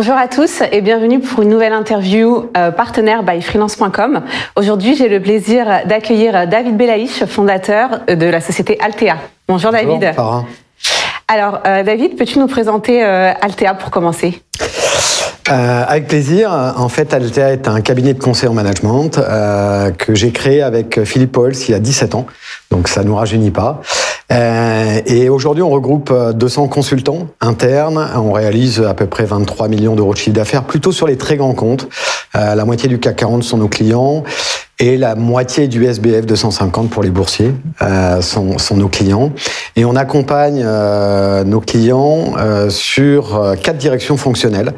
Bonjour 0.00 0.14
à 0.14 0.28
tous 0.28 0.62
et 0.70 0.80
bienvenue 0.80 1.18
pour 1.18 1.42
une 1.42 1.48
nouvelle 1.48 1.72
interview 1.72 2.52
euh, 2.56 2.70
partenaire 2.70 3.24
by 3.24 3.42
freelance.com. 3.42 4.22
Aujourd'hui, 4.54 4.94
j'ai 4.94 5.08
le 5.08 5.20
plaisir 5.20 5.66
d'accueillir 5.86 6.46
David 6.46 6.76
Belaïch, 6.76 7.24
fondateur 7.24 8.02
de 8.06 8.26
la 8.26 8.40
société 8.40 8.78
Altea. 8.80 9.16
Bonjour, 9.48 9.72
Bonjour 9.72 9.98
David. 9.98 10.14
Farah. 10.14 10.44
Alors 11.26 11.62
euh, 11.66 11.82
David, 11.82 12.16
peux-tu 12.16 12.38
nous 12.38 12.46
présenter 12.46 13.04
euh, 13.04 13.32
Altea 13.42 13.74
pour 13.74 13.90
commencer? 13.90 14.40
Euh, 15.50 15.84
avec 15.88 16.06
plaisir. 16.06 16.52
En 16.76 16.88
fait, 16.88 17.12
Altea 17.12 17.52
est 17.54 17.66
un 17.66 17.80
cabinet 17.80 18.14
de 18.14 18.22
conseil 18.22 18.48
en 18.48 18.54
management 18.54 19.18
euh, 19.18 19.90
que 19.90 20.14
j'ai 20.14 20.30
créé 20.30 20.62
avec 20.62 21.02
Philippe 21.04 21.32
Pauls 21.32 21.56
il 21.56 21.72
y 21.72 21.74
a 21.74 21.80
17 21.80 22.14
ans. 22.14 22.26
Donc 22.70 22.86
ça 22.86 23.02
nous 23.02 23.16
rajeunit 23.16 23.50
pas. 23.50 23.80
Euh, 24.30 25.00
et 25.06 25.28
aujourd'hui, 25.28 25.62
on 25.62 25.70
regroupe 25.70 26.12
200 26.34 26.68
consultants 26.68 27.28
internes. 27.40 28.08
On 28.16 28.32
réalise 28.32 28.80
à 28.82 28.94
peu 28.94 29.06
près 29.06 29.24
23 29.24 29.68
millions 29.68 29.96
d'euros 29.96 30.12
de 30.12 30.18
chiffre 30.18 30.36
d'affaires, 30.36 30.64
plutôt 30.64 30.92
sur 30.92 31.06
les 31.06 31.16
très 31.16 31.36
grands 31.36 31.54
comptes. 31.54 31.88
Euh, 32.36 32.54
la 32.54 32.64
moitié 32.64 32.88
du 32.88 32.98
CAC 32.98 33.16
40 33.16 33.42
sont 33.42 33.58
nos 33.58 33.68
clients 33.68 34.24
et 34.80 34.96
la 34.96 35.14
moitié 35.16 35.66
du 35.66 35.84
SBF 35.84 36.24
250 36.24 36.90
pour 36.90 37.02
les 37.02 37.10
boursiers 37.10 37.52
euh, 37.82 38.20
sont, 38.22 38.58
sont, 38.58 38.76
nos 38.76 38.88
clients. 38.88 39.32
Et 39.74 39.84
on 39.84 39.96
accompagne 39.96 40.62
euh, 40.64 41.42
nos 41.44 41.60
clients 41.60 42.34
euh, 42.38 42.70
sur 42.70 43.36
euh, 43.36 43.54
quatre 43.56 43.78
directions 43.78 44.16
fonctionnelles. 44.16 44.72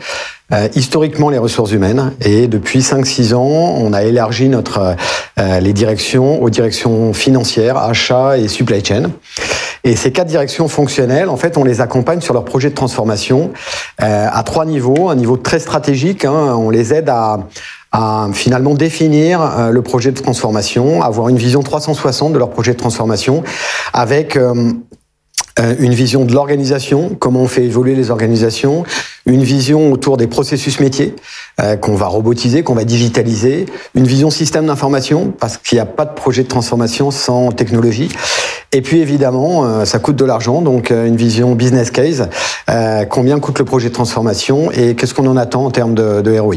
Euh, 0.53 0.69
historiquement 0.75 1.31
les 1.31 1.39
ressources 1.39 1.71
humaines 1.71 2.13
et 2.23 2.49
depuis 2.49 2.81
5-6 2.81 3.35
ans, 3.35 3.45
on 3.45 3.93
a 3.93 4.03
élargi 4.03 4.49
notre 4.49 4.97
euh, 5.39 5.61
les 5.61 5.73
directions 5.73 6.43
aux 6.43 6.51
directions 6.51 7.13
financières, 7.13 7.77
achats 7.77 8.37
et 8.37 8.49
supply 8.49 8.85
chain. 8.85 9.13
Et 9.85 9.97
ces 9.97 10.13
quatre 10.13 10.27
directions 10.27 10.67
fonctionnelles, 10.67 11.29
en 11.29 11.37
fait, 11.37 11.57
on 11.57 11.65
les 11.65 11.81
accompagne 11.81 12.21
sur 12.21 12.35
leur 12.35 12.45
projet 12.45 12.69
de 12.69 12.75
transformation 12.75 13.51
à 13.97 14.43
trois 14.43 14.67
niveaux. 14.67 15.09
Un 15.09 15.15
niveau 15.15 15.39
très 15.39 15.59
stratégique, 15.59 16.27
hein, 16.27 16.55
on 16.55 16.69
les 16.69 16.93
aide 16.93 17.09
à 17.09 17.39
à 17.93 18.29
finalement 18.33 18.75
définir 18.75 19.41
euh, 19.41 19.71
le 19.71 19.83
projet 19.83 20.13
de 20.13 20.21
transformation, 20.21 21.03
avoir 21.03 21.29
une 21.29 21.37
vision 21.37 21.63
360 21.63 22.33
de 22.33 22.39
leur 22.39 22.51
projet 22.51 22.73
de 22.73 22.79
transformation, 22.79 23.43
avec 23.93 24.37
euh, 25.59 25.75
une 25.79 25.95
vision 25.95 26.25
de 26.25 26.33
l'organisation, 26.33 27.17
comment 27.19 27.41
on 27.41 27.49
fait 27.49 27.65
évoluer 27.65 27.95
les 27.95 28.11
organisations, 28.11 28.85
une 29.27 29.43
vision 29.43 29.93
autour 29.93 30.17
des 30.17 30.27
processus 30.27 30.81
métiers 30.81 31.15
euh, 31.61 31.77
qu'on 31.77 31.97
va 31.97 32.07
robotiser, 32.07 32.63
qu'on 32.63 32.75
va 32.75 32.85
digitaliser, 32.85 33.67
une 33.95 34.07
vision 34.07 34.31
système 34.31 34.67
d'information 34.67 35.33
parce 35.39 35.59
qu'il 35.59 35.77
n'y 35.77 35.81
a 35.81 35.87
pas 35.87 36.05
de 36.05 36.15
projet 36.15 36.45
de 36.45 36.49
transformation 36.49 37.11
sans 37.11 37.51
technologie. 37.51 38.09
Et 38.73 38.83
puis 38.83 39.01
évidemment, 39.01 39.65
euh, 39.65 39.85
ça 39.85 39.99
coûte 39.99 40.15
de 40.15 40.25
l'argent, 40.25 40.63
donc 40.63 40.93
euh, 40.93 41.07
une 41.07 41.17
vision 41.17 41.57
business 41.57 41.91
case, 41.91 42.29
euh, 42.69 43.05
combien 43.05 43.41
coûte 43.41 43.59
le 43.59 43.65
projet 43.65 43.89
de 43.89 43.95
transformation 43.95 44.71
et 44.71 44.95
qu'est-ce 44.95 45.13
qu'on 45.13 45.27
en 45.27 45.37
attend 45.37 45.65
en 45.65 45.73
termes 45.73 45.95
de, 45.95 46.21
de 46.21 46.39
ROI. 46.39 46.55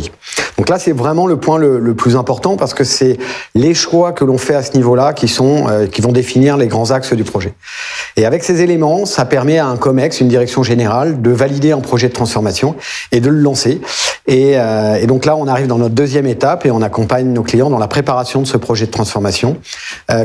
Donc 0.59 0.69
là, 0.69 0.77
c'est 0.77 0.91
vraiment 0.91 1.25
le 1.25 1.37
point 1.37 1.57
le, 1.57 1.79
le, 1.79 1.95
plus 1.95 2.15
important 2.15 2.55
parce 2.55 2.75
que 2.75 2.83
c'est 2.83 3.17
les 3.55 3.73
choix 3.73 4.11
que 4.11 4.25
l'on 4.25 4.37
fait 4.37 4.53
à 4.53 4.61
ce 4.61 4.75
niveau-là 4.75 5.13
qui 5.13 5.27
sont 5.27 5.65
qui 5.91 6.01
vont 6.01 6.11
définir 6.11 6.55
les 6.57 6.67
grands 6.67 6.91
axes 6.91 7.13
du 7.13 7.23
projet. 7.23 7.53
Et 8.15 8.25
avec 8.27 8.43
ces 8.43 8.61
éléments, 8.61 9.05
ça 9.05 9.25
permet 9.25 9.57
à 9.57 9.65
un 9.65 9.77
COMEX, 9.77 10.21
une 10.21 10.27
direction 10.27 10.61
générale, 10.61 11.19
de 11.21 11.31
valider 11.31 11.71
un 11.71 11.79
projet 11.79 12.09
de 12.09 12.13
transformation 12.13 12.75
et 13.11 13.21
de 13.21 13.29
le 13.29 13.39
lancer. 13.39 13.81
Et, 14.27 14.51
et, 14.53 15.07
donc 15.07 15.25
là, 15.25 15.35
on 15.35 15.47
arrive 15.47 15.67
dans 15.67 15.79
notre 15.79 15.95
deuxième 15.95 16.27
étape 16.27 16.65
et 16.65 16.71
on 16.71 16.81
accompagne 16.81 17.27
nos 17.27 17.43
clients 17.43 17.69
dans 17.69 17.79
la 17.79 17.87
préparation 17.87 18.41
de 18.41 18.47
ce 18.47 18.57
projet 18.57 18.85
de 18.85 18.91
transformation, 18.91 19.57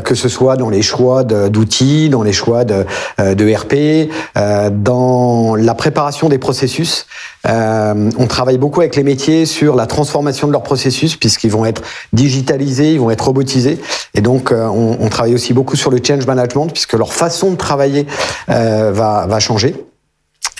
que 0.05 0.14
ce 0.14 0.28
soit 0.28 0.56
dans 0.56 0.69
les 0.69 0.83
choix 0.83 1.24
d'outils, 1.24 1.77
dans 2.11 2.22
les 2.22 2.33
choix 2.33 2.64
de, 2.64 2.84
euh, 3.20 3.34
de 3.34 3.55
RP, 3.55 4.11
euh, 4.36 4.70
dans 4.70 5.55
la 5.55 5.74
préparation 5.74 6.28
des 6.28 6.39
processus. 6.39 7.06
Euh, 7.46 8.11
on 8.18 8.27
travaille 8.27 8.58
beaucoup 8.58 8.80
avec 8.80 8.96
les 8.96 9.05
métiers 9.05 9.46
sur 9.46 9.77
la 9.77 9.86
transformation 9.86 10.46
de 10.48 10.52
leurs 10.52 10.62
processus 10.62 11.16
puisqu'ils 11.16 11.50
vont 11.50 11.64
être 11.64 11.83
digitalisés, 12.12 12.94
ils 12.94 13.00
vont 13.00 13.11
être 13.11 13.24
robotisés. 13.24 13.78
Et 14.14 14.20
donc, 14.20 14.52
on, 14.52 14.96
on, 15.00 15.08
travaille 15.08 15.34
aussi 15.34 15.52
beaucoup 15.52 15.77
sur 15.77 15.90
le 15.90 15.98
change 16.05 16.27
management 16.27 16.66
puisque 16.66 16.94
leur 16.94 17.12
façon 17.12 17.52
de 17.52 17.56
travailler 17.56 18.06
va, 18.48 19.27
va 19.27 19.39
changer. 19.39 19.88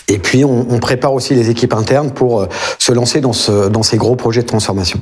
Et 0.09 0.17
puis, 0.17 0.43
on, 0.43 0.65
on, 0.69 0.79
prépare 0.79 1.13
aussi 1.13 1.35
les 1.35 1.51
équipes 1.51 1.73
internes 1.73 2.09
pour 2.09 2.41
euh, 2.41 2.47
se 2.79 2.91
lancer 2.91 3.21
dans, 3.21 3.31
ce, 3.31 3.69
dans 3.69 3.83
ces 3.83 3.97
gros 3.97 4.15
projets 4.15 4.41
de 4.41 4.47
transformation. 4.47 4.99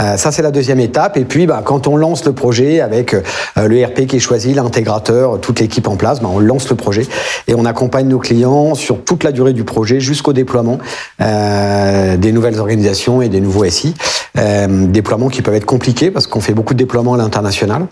Euh, 0.00 0.16
ça, 0.16 0.32
c'est 0.32 0.42
la 0.42 0.50
deuxième 0.50 0.80
étape. 0.80 1.16
Et 1.16 1.24
puis, 1.24 1.46
bah, 1.46 1.62
quand 1.64 1.86
on 1.86 1.96
lance 1.96 2.24
le 2.24 2.32
projet 2.32 2.80
avec 2.80 3.14
euh, 3.14 3.22
le 3.56 3.84
RP 3.84 4.06
qui 4.06 4.16
est 4.16 4.20
choisi, 4.20 4.52
l'intégrateur, 4.52 5.40
toute 5.40 5.60
l'équipe 5.60 5.88
en 5.88 5.96
place, 5.96 6.20
bah, 6.20 6.28
on 6.30 6.40
lance 6.40 6.68
le 6.68 6.76
projet 6.76 7.06
et 7.48 7.54
on 7.54 7.64
accompagne 7.64 8.08
nos 8.08 8.18
clients 8.18 8.74
sur 8.74 9.02
toute 9.02 9.24
la 9.24 9.32
durée 9.32 9.52
du 9.52 9.64
projet 9.64 10.00
jusqu'au 10.00 10.32
déploiement 10.32 10.78
euh, 11.20 12.16
des 12.16 12.32
nouvelles 12.32 12.60
organisations 12.60 13.22
et 13.22 13.28
des 13.28 13.40
nouveaux 13.40 13.64
SI. 13.68 13.94
Euh, 14.36 14.86
déploiements 14.86 15.28
qui 15.28 15.42
peuvent 15.42 15.54
être 15.54 15.64
compliqués 15.64 16.10
parce 16.10 16.26
qu'on 16.26 16.40
fait 16.40 16.54
beaucoup 16.54 16.74
de 16.74 16.78
déploiements 16.78 17.14
à 17.14 17.16
l'international, 17.16 17.86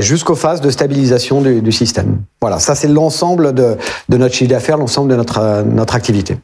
jusqu'aux 0.00 0.34
phases 0.34 0.60
de 0.60 0.70
stabilisation 0.70 1.40
du, 1.40 1.62
du 1.62 1.72
système. 1.72 2.18
Voilà, 2.40 2.58
ça, 2.58 2.74
c'est 2.74 2.88
l'ensemble 2.88 3.54
de, 3.54 3.76
de 4.08 4.16
notre 4.16 4.34
chiffre 4.34 4.50
d'affaires, 4.50 4.76
l'ensemble 4.76 5.10
de 5.10 5.16
notre 5.16 5.61
notre 5.62 5.94
activité. 5.94 6.38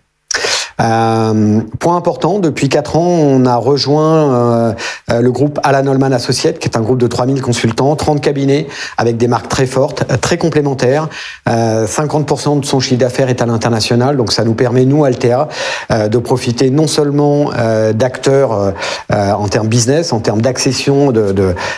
Euh, 0.80 1.60
point 1.78 1.96
important, 1.96 2.38
depuis 2.38 2.68
quatre 2.68 2.96
ans, 2.96 3.08
on 3.08 3.44
a 3.46 3.56
rejoint 3.56 4.74
euh, 5.10 5.20
le 5.20 5.30
groupe 5.32 5.58
Alan 5.62 5.86
Holman 5.86 6.12
Associates, 6.12 6.58
qui 6.58 6.68
est 6.68 6.76
un 6.76 6.82
groupe 6.82 6.98
de 6.98 7.06
3000 7.06 7.42
consultants, 7.42 7.96
30 7.96 8.20
cabinets 8.20 8.68
avec 8.96 9.16
des 9.16 9.28
marques 9.28 9.48
très 9.48 9.66
fortes, 9.66 10.04
très 10.20 10.38
complémentaires. 10.38 11.08
Euh, 11.48 11.86
50% 11.86 12.60
de 12.60 12.64
son 12.64 12.80
chiffre 12.80 13.00
d'affaires 13.00 13.28
est 13.28 13.42
à 13.42 13.46
l'international, 13.46 14.16
donc 14.16 14.32
ça 14.32 14.44
nous 14.44 14.54
permet, 14.54 14.84
nous, 14.84 15.04
Altea, 15.04 15.48
euh, 15.90 16.08
de 16.08 16.18
profiter 16.18 16.70
non 16.70 16.86
seulement 16.86 17.50
euh, 17.56 17.92
d'acteurs 17.92 18.52
euh, 18.52 19.32
en 19.32 19.48
termes 19.48 19.68
business, 19.68 20.12
en 20.12 20.20
termes 20.20 20.42
d'accession, 20.42 21.12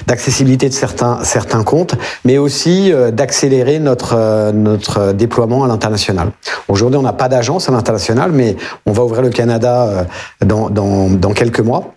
d'accessibilité 0.06 0.66
de, 0.66 0.72
de, 0.72 0.76
certains, 0.76 1.18
certains 1.22 1.62
comptes, 1.62 1.94
mais 2.24 2.38
aussi 2.38 2.92
d'accélérer 3.12 3.78
notre, 3.78 4.50
notre 4.52 5.12
déploiement 5.12 5.64
à 5.64 5.68
l'international. 5.68 6.32
Aujourd'hui, 6.68 6.98
on 6.98 7.02
n'a 7.02 7.12
pas 7.12 7.28
d'agence 7.28 7.68
à 7.68 7.72
l'international, 7.72 8.32
mais 8.32 8.56
va 8.92 9.04
ouvrir 9.04 9.22
le 9.22 9.30
Canada 9.30 10.06
dans, 10.44 10.70
dans, 10.70 11.32
quelques 11.32 11.60
mois 11.60 11.94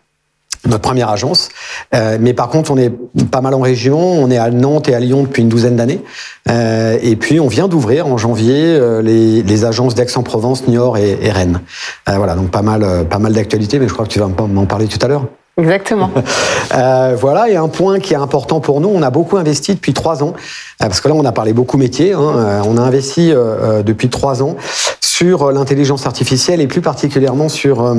notre 0.68 0.81
première 0.81 1.09
agence. 1.09 1.50
Euh, 1.94 2.18
mais 2.20 2.34
par 2.34 2.50
contre, 2.50 2.72
on 2.72 2.78
est 2.78 2.92
pas 3.31 3.42
mal 3.42 3.54
en 3.54 3.59
région. 3.59 4.00
On 4.00 4.30
est 4.31 4.38
à 4.38 4.50
Nantes 4.50 4.88
et 4.88 4.96
à 4.96 5.00
Lyon 5.00 5.24
depuis 5.24 5.42
une 5.42 5.50
douzaine 5.50 5.76
d'années. 5.76 6.02
Euh, 6.50 6.98
et 7.02 7.16
puis, 7.16 7.40
on 7.40 7.48
vient 7.48 7.68
d'ouvrir 7.68 8.08
en 8.08 8.18
janvier 8.18 8.56
euh, 8.58 9.02
les, 9.02 9.66
agences 9.66 9.96
d'Aix-en-Provence, 9.96 10.68
Niort 10.68 10.98
et, 10.98 11.18
et 11.22 11.31
Rennes. 11.31 11.62
Euh, 12.09 12.18
voilà, 12.18 12.36
donc 12.36 12.50
pas 12.50 12.62
mal, 12.62 13.06
pas 13.10 13.20
mal 13.20 13.34
d'actualités. 13.34 13.80
Mais 13.80 13.88
je 13.88 13.94
crois 13.94 14.06
que 14.06 14.12
tu 14.12 14.20
vas 14.20 14.28
m'en 14.28 14.66
parler 14.66 14.88
tout 14.88 15.00
à 15.02 15.08
l'heure. 15.08 15.25
Exactement. 15.58 16.09
euh, 16.74 17.16
voilà, 17.19 17.50
et 17.50 17.56
un 17.56 17.68
point 17.68 18.00
qui 18.00 18.14
est 18.14 18.18
important 18.18 18.59
pour 18.59 18.81
nous, 18.81 18.90
on 18.90 19.03
a 19.03 19.12
beaucoup 19.12 19.38
investi 19.38 19.75
depuis 19.75 19.94
trois 19.94 20.24
ans, 20.24 20.34
parce 20.80 21.00
que 21.00 21.08
là 21.08 21.14
on 21.14 21.25
a 21.25 21.31
parlé 21.31 21.53
beaucoup 21.53 21.78
métier, 21.78 22.14
hein, 22.14 22.62
on 22.66 22.78
a 22.78 22.81
investi 22.81 23.31
euh, 23.31 23.84
depuis 23.84 24.09
trois 24.09 24.42
ans 24.42 24.56
sur 25.00 25.52
l'intelligence 25.52 26.08
artificielle 26.08 26.59
et 26.59 26.66
plus 26.66 26.81
particulièrement 26.81 27.47
sur 27.47 27.84
euh, 27.84 27.94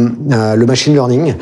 le 0.56 0.66
machine 0.66 0.94
learning. 0.94 1.37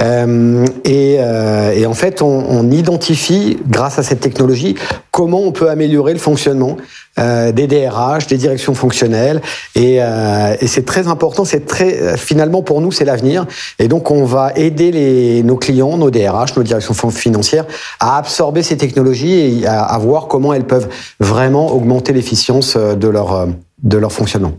Euh, 0.00 0.64
et, 0.84 1.14
et, 1.14 1.86
en 1.86 1.94
fait, 1.94 2.22
on, 2.22 2.44
on, 2.48 2.70
identifie, 2.70 3.58
grâce 3.66 3.98
à 3.98 4.02
cette 4.02 4.20
technologie, 4.20 4.74
comment 5.10 5.40
on 5.40 5.52
peut 5.52 5.70
améliorer 5.70 6.12
le 6.12 6.18
fonctionnement 6.18 6.76
euh, 7.20 7.52
des 7.52 7.68
DRH, 7.68 8.26
des 8.26 8.36
directions 8.36 8.74
fonctionnelles. 8.74 9.40
Et, 9.76 9.98
euh, 10.00 10.56
et 10.60 10.66
c'est 10.66 10.84
très 10.84 11.06
important. 11.06 11.44
C'est 11.44 11.64
très 11.64 12.16
finalement 12.16 12.62
pour 12.62 12.80
nous, 12.80 12.90
c'est 12.90 13.04
l'avenir. 13.04 13.46
Et 13.78 13.86
donc, 13.86 14.10
on 14.10 14.24
va 14.24 14.52
aider 14.56 14.90
les, 14.90 15.44
nos 15.44 15.56
clients, 15.56 15.96
nos 15.96 16.10
DRH, 16.10 16.56
nos 16.56 16.64
directions 16.64 16.94
financières, 17.10 17.66
à 18.00 18.18
absorber 18.18 18.64
ces 18.64 18.76
technologies 18.76 19.60
et 19.60 19.66
à, 19.66 19.84
à 19.84 19.98
voir 19.98 20.26
comment 20.26 20.52
elles 20.52 20.66
peuvent 20.66 20.88
vraiment 21.20 21.72
augmenter 21.72 22.12
l'efficience 22.12 22.76
de 22.76 23.08
leur 23.08 23.46
de 23.82 23.98
leur 23.98 24.12
fonctionnement. 24.12 24.54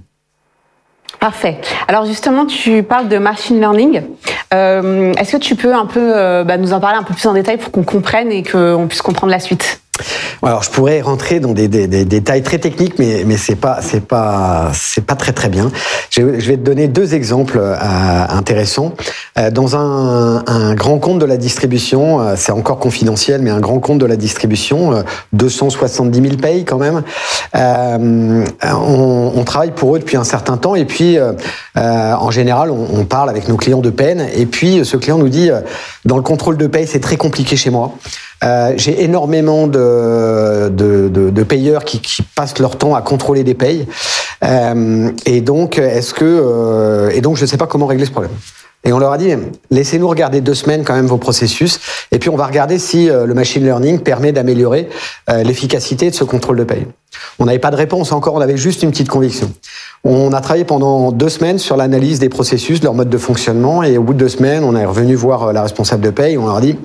Parfait. 1.19 1.59
Alors 1.87 2.05
justement, 2.05 2.45
tu 2.45 2.83
parles 2.83 3.07
de 3.07 3.17
machine 3.17 3.59
learning. 3.59 4.01
Euh, 4.53 5.13
Est-ce 5.13 5.33
que 5.33 5.37
tu 5.37 5.55
peux 5.55 5.73
un 5.73 5.85
peu 5.85 6.13
euh, 6.15 6.43
bah, 6.43 6.57
nous 6.57 6.73
en 6.73 6.79
parler 6.79 6.97
un 6.97 7.03
peu 7.03 7.13
plus 7.13 7.27
en 7.27 7.33
détail 7.33 7.57
pour 7.57 7.71
qu'on 7.71 7.83
comprenne 7.83 8.31
et 8.31 8.43
qu'on 8.43 8.85
puisse 8.87 9.01
comprendre 9.01 9.31
la 9.31 9.39
suite? 9.39 9.79
Alors, 10.43 10.63
je 10.63 10.69
pourrais 10.69 11.01
rentrer 11.01 11.39
dans 11.39 11.53
des, 11.53 11.67
détails 11.67 12.43
très 12.43 12.59
techniques, 12.59 12.99
mais 12.99 13.23
mais 13.25 13.37
c'est 13.37 13.55
pas 13.55 13.79
c'est 13.81 14.05
pas 14.05 14.71
c'est 14.73 15.05
pas 15.05 15.15
très 15.15 15.31
très 15.31 15.49
bien. 15.49 15.71
Je, 16.09 16.21
vais 16.21 16.57
te 16.57 16.63
donner 16.63 16.87
deux 16.87 17.15
exemples 17.15 17.57
euh, 17.59 17.75
intéressants. 18.29 18.93
Euh, 19.37 19.51
dans 19.51 19.75
un, 19.75 20.75
grand 20.75 20.97
compte 20.99 21.19
de 21.19 21.25
la 21.25 21.35
distribution, 21.35 22.21
euh, 22.21 22.35
c'est 22.37 22.51
encore 22.51 22.79
confidentiel, 22.79 23.41
mais 23.41 23.49
un 23.49 23.59
grand 23.59 23.79
compte 23.79 23.97
de 23.97 24.05
la 24.05 24.15
distribution, 24.15 24.93
euh, 24.93 25.01
270 25.33 26.21
000 26.21 26.37
payes 26.37 26.63
quand 26.63 26.77
même. 26.77 27.03
On, 28.63 29.43
travaille 29.45 29.71
pour 29.71 29.95
eux 29.95 29.99
depuis 29.99 30.17
un 30.17 30.23
certain 30.23 30.57
temps, 30.57 30.73
et 30.75 30.85
puis 30.85 31.17
en 31.75 32.31
général, 32.31 32.71
on, 32.71 33.05
parle 33.05 33.29
avec 33.29 33.47
nos 33.47 33.57
clients 33.57 33.81
de 33.81 33.91
peine, 33.91 34.25
et 34.35 34.47
puis 34.47 34.83
ce 34.83 34.97
client 34.97 35.19
nous 35.19 35.29
dit 35.29 35.51
dans 36.03 36.17
le 36.17 36.23
contrôle 36.23 36.57
de 36.57 36.65
paye, 36.65 36.87
c'est 36.87 36.99
très 36.99 37.15
compliqué 37.15 37.55
chez 37.55 37.69
moi. 37.69 37.93
J'ai 38.75 39.03
énormément 39.03 39.67
de, 39.67 40.24
de, 40.69 41.09
de, 41.09 41.43
payeurs 41.43 41.83
qui, 41.85 42.01
passent 42.35 42.59
leur 42.59 42.77
temps 42.77 42.95
à 42.95 43.01
contrôler 43.01 43.43
des 43.43 43.53
payes. 43.53 43.87
Euh, 44.43 45.11
et 45.25 45.41
donc, 45.41 45.77
est-ce 45.77 46.13
que 46.13 46.25
euh, 46.25 47.09
et 47.11 47.21
donc 47.21 47.37
je 47.37 47.43
ne 47.43 47.47
sais 47.47 47.57
pas 47.57 47.67
comment 47.67 47.85
régler 47.85 48.05
ce 48.05 48.11
problème. 48.11 48.31
Et 48.85 48.93
on 48.93 48.99
leur 48.99 49.11
a 49.11 49.17
dit, 49.17 49.33
laissez-nous 49.71 50.07
regarder 50.07 50.41
deux 50.41 50.53
semaines 50.53 50.83
quand 50.83 50.93
même 50.93 51.07
vos 51.07 51.17
processus, 51.17 51.79
et 52.11 52.19
puis 52.19 52.29
on 52.29 52.35
va 52.35 52.45
regarder 52.45 52.77
si 52.77 53.09
euh, 53.09 53.25
le 53.25 53.33
machine 53.33 53.63
learning 53.63 53.99
permet 53.99 54.31
d'améliorer 54.31 54.89
euh, 55.27 55.41
l'efficacité 55.41 56.11
de 56.11 56.15
ce 56.15 56.23
contrôle 56.23 56.57
de 56.57 56.63
paye. 56.63 56.85
On 57.39 57.45
n'avait 57.45 57.59
pas 57.59 57.71
de 57.71 57.75
réponse 57.75 58.11
encore, 58.11 58.35
on 58.35 58.41
avait 58.41 58.57
juste 58.57 58.83
une 58.83 58.91
petite 58.91 59.09
conviction. 59.09 59.51
On 60.03 60.31
a 60.33 60.39
travaillé 60.39 60.65
pendant 60.65 61.11
deux 61.11 61.29
semaines 61.29 61.57
sur 61.57 61.77
l'analyse 61.77 62.19
des 62.19 62.29
processus, 62.29 62.83
leur 62.83 62.93
mode 62.93 63.09
de 63.09 63.17
fonctionnement, 63.17 63.81
et 63.81 63.97
au 63.97 64.03
bout 64.03 64.13
de 64.13 64.19
deux 64.19 64.29
semaines, 64.29 64.63
on 64.63 64.75
est 64.75 64.85
revenu 64.85 65.15
voir 65.15 65.45
euh, 65.45 65.53
la 65.53 65.63
responsable 65.63 66.03
de 66.03 66.11
paye, 66.11 66.37
on 66.37 66.45
leur 66.45 66.57
a 66.57 66.61
dit, 66.61 66.77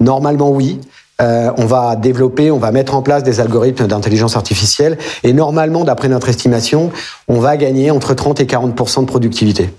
normalement 0.00 0.50
oui, 0.50 0.80
euh, 1.22 1.50
on 1.58 1.66
va 1.66 1.94
développer, 1.94 2.50
on 2.50 2.58
va 2.58 2.72
mettre 2.72 2.94
en 2.94 3.02
place 3.02 3.22
des 3.22 3.38
algorithmes 3.38 3.86
d'intelligence 3.86 4.36
artificielle 4.36 4.98
et 5.22 5.32
normalement, 5.32 5.84
d'après 5.84 6.08
notre 6.08 6.28
estimation, 6.28 6.90
on 7.28 7.38
va 7.38 7.56
gagner 7.56 7.90
entre 7.92 8.14
30 8.14 8.40
et 8.40 8.46
40% 8.46 9.02
de 9.02 9.06
productivité. 9.06 9.70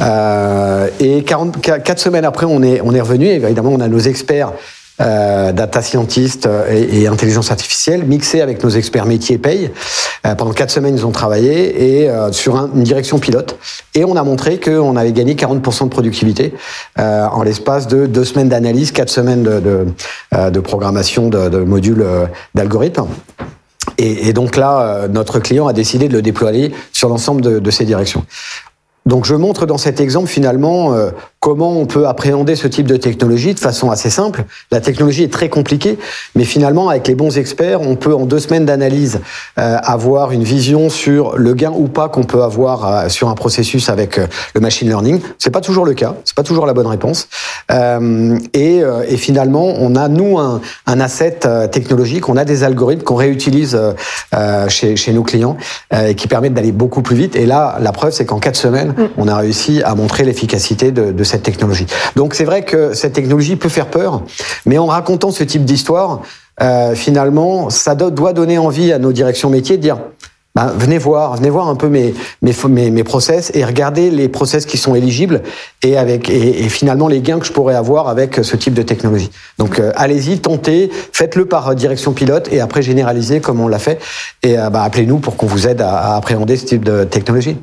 Euh, 0.00 0.88
et 1.00 1.24
40, 1.24 1.60
quatre 1.60 1.98
semaines 1.98 2.24
après, 2.24 2.46
on 2.46 2.62
est, 2.62 2.80
on 2.82 2.94
est 2.94 3.00
revenu. 3.00 3.26
Évidemment, 3.26 3.70
on 3.70 3.80
a 3.80 3.88
nos 3.88 3.98
experts 3.98 4.52
euh, 5.00 5.52
data 5.52 5.80
scientist 5.80 6.48
et, 6.70 7.06
intelligence 7.06 7.50
artificielle, 7.50 8.04
mixés 8.04 8.40
avec 8.40 8.62
nos 8.62 8.70
experts 8.70 9.06
métiers 9.06 9.38
paye. 9.38 9.70
Euh, 10.26 10.34
pendant 10.34 10.52
quatre 10.52 10.70
semaines, 10.70 10.94
ils 10.94 11.06
ont 11.06 11.10
travaillé 11.10 12.02
et 12.02 12.10
euh, 12.10 12.32
sur 12.32 12.56
une 12.56 12.82
direction 12.82 13.18
pilote. 13.18 13.56
Et 13.94 14.04
on 14.04 14.16
a 14.16 14.22
montré 14.22 14.60
qu'on 14.60 14.96
avait 14.96 15.12
gagné 15.12 15.34
40% 15.34 15.84
de 15.84 15.88
productivité 15.88 16.54
en 16.96 17.42
l'espace 17.42 17.86
de 17.86 18.06
deux 18.06 18.24
semaines 18.24 18.48
d'analyse, 18.48 18.92
quatre 18.92 19.08
semaines 19.08 19.42
de, 19.42 19.60
de, 19.60 20.50
de 20.50 20.60
programmation 20.60 21.28
de, 21.28 21.48
de 21.48 21.58
modules 21.58 22.04
d'algorithmes. 22.54 23.06
Et, 23.98 24.28
et, 24.28 24.32
donc 24.32 24.56
là, 24.56 25.08
notre 25.08 25.38
client 25.40 25.66
a 25.66 25.72
décidé 25.72 26.08
de 26.08 26.12
le 26.12 26.22
déployer 26.22 26.72
sur 26.92 27.08
l'ensemble 27.08 27.40
de, 27.40 27.58
de 27.58 27.70
ces 27.70 27.84
directions. 27.84 28.24
Donc 29.06 29.24
je 29.24 29.34
montre 29.34 29.66
dans 29.66 29.78
cet 29.78 30.00
exemple 30.00 30.28
finalement 30.28 30.94
comment 31.40 31.72
on 31.72 31.86
peut 31.86 32.06
appréhender 32.06 32.54
ce 32.54 32.68
type 32.68 32.86
de 32.86 32.98
technologie 32.98 33.54
de 33.54 33.58
façon 33.58 33.90
assez 33.90 34.10
simple. 34.10 34.44
La 34.70 34.80
technologie 34.80 35.22
est 35.22 35.32
très 35.32 35.48
compliquée, 35.48 35.98
mais 36.34 36.44
finalement, 36.44 36.90
avec 36.90 37.08
les 37.08 37.14
bons 37.14 37.38
experts, 37.38 37.80
on 37.80 37.96
peut 37.96 38.14
en 38.14 38.26
deux 38.26 38.40
semaines 38.40 38.66
d'analyse 38.66 39.20
euh, 39.58 39.78
avoir 39.82 40.32
une 40.32 40.44
vision 40.44 40.90
sur 40.90 41.38
le 41.38 41.54
gain 41.54 41.72
ou 41.74 41.88
pas 41.88 42.10
qu'on 42.10 42.24
peut 42.24 42.42
avoir 42.42 42.84
euh, 42.84 43.08
sur 43.08 43.30
un 43.30 43.34
processus 43.34 43.88
avec 43.88 44.18
euh, 44.18 44.26
le 44.54 44.60
machine 44.60 44.86
learning. 44.86 45.18
C'est 45.38 45.48
pas 45.48 45.62
toujours 45.62 45.86
le 45.86 45.94
cas, 45.94 46.14
c'est 46.26 46.36
pas 46.36 46.42
toujours 46.42 46.66
la 46.66 46.74
bonne 46.74 46.86
réponse. 46.86 47.28
Et, 48.52 48.82
et, 49.08 49.16
finalement, 49.16 49.74
on 49.78 49.94
a 49.94 50.08
nous 50.08 50.38
un, 50.38 50.60
un 50.86 51.00
asset 51.00 51.38
technologique, 51.70 52.28
on 52.28 52.36
a 52.36 52.44
des 52.44 52.64
algorithmes 52.64 53.04
qu'on 53.04 53.14
réutilise 53.14 53.78
chez, 54.68 54.96
chez, 54.96 55.12
nos 55.12 55.22
clients 55.22 55.56
et 55.94 56.16
qui 56.16 56.26
permettent 56.26 56.54
d'aller 56.54 56.72
beaucoup 56.72 57.02
plus 57.02 57.14
vite. 57.14 57.36
Et 57.36 57.46
là, 57.46 57.78
la 57.80 57.92
preuve, 57.92 58.12
c'est 58.12 58.26
qu'en 58.26 58.40
quatre 58.40 58.56
semaines, 58.56 58.88
mm. 58.88 59.02
on 59.18 59.28
a 59.28 59.36
réussi 59.36 59.82
à 59.84 59.94
montrer 59.94 60.24
l'efficacité 60.24 60.90
de, 60.90 61.12
de 61.12 61.24
technologie. 61.38 61.86
Donc 62.16 62.34
c'est 62.34 62.44
vrai 62.44 62.62
que 62.62 62.94
cette 62.94 63.12
technologie 63.12 63.56
peut 63.56 63.68
faire 63.68 63.86
peur, 63.86 64.22
mais 64.66 64.78
en 64.78 64.86
racontant 64.86 65.30
ce 65.30 65.44
type 65.44 65.64
d'histoire, 65.64 66.22
euh, 66.60 66.94
finalement, 66.94 67.70
ça 67.70 67.94
doit 67.94 68.32
donner 68.32 68.58
envie 68.58 68.92
à 68.92 68.98
nos 68.98 69.12
directions 69.12 69.50
métiers 69.50 69.76
de 69.76 69.82
dire 69.82 69.98
ben, 70.56 70.72
venez 70.76 70.98
voir, 70.98 71.36
venez 71.36 71.48
voir 71.48 71.68
un 71.68 71.76
peu 71.76 71.88
mes, 71.88 72.12
process 73.04 73.52
et 73.54 73.64
regardez 73.64 74.10
les 74.10 74.28
process 74.28 74.66
qui 74.66 74.78
sont 74.78 74.96
éligibles 74.96 75.42
et 75.82 75.96
finalement 76.68 77.06
les 77.06 77.20
gains 77.20 77.38
que 77.38 77.46
je 77.46 77.52
pourrais 77.52 77.76
avoir 77.76 78.08
avec 78.08 78.40
ce 78.42 78.56
type 78.56 78.74
de 78.74 78.82
technologie. 78.82 79.30
Donc 79.58 79.78
euh, 79.78 79.92
allez-y, 79.94 80.40
tentez, 80.40 80.90
faites-le 81.12 81.46
par 81.46 81.74
direction 81.76 82.12
pilote 82.12 82.48
et 82.52 82.60
après 82.60 82.82
généralisez 82.82 83.40
comme 83.40 83.60
on 83.60 83.68
l'a 83.68 83.78
fait 83.78 84.00
et 84.42 84.58
euh, 84.58 84.70
ben, 84.70 84.80
appelez-nous 84.80 85.18
pour 85.18 85.36
qu'on 85.36 85.46
vous 85.46 85.68
aide 85.68 85.80
à 85.82 86.16
appréhender 86.16 86.56
ce 86.56 86.64
type 86.64 86.84
de 86.84 87.04
technologie. 87.04 87.56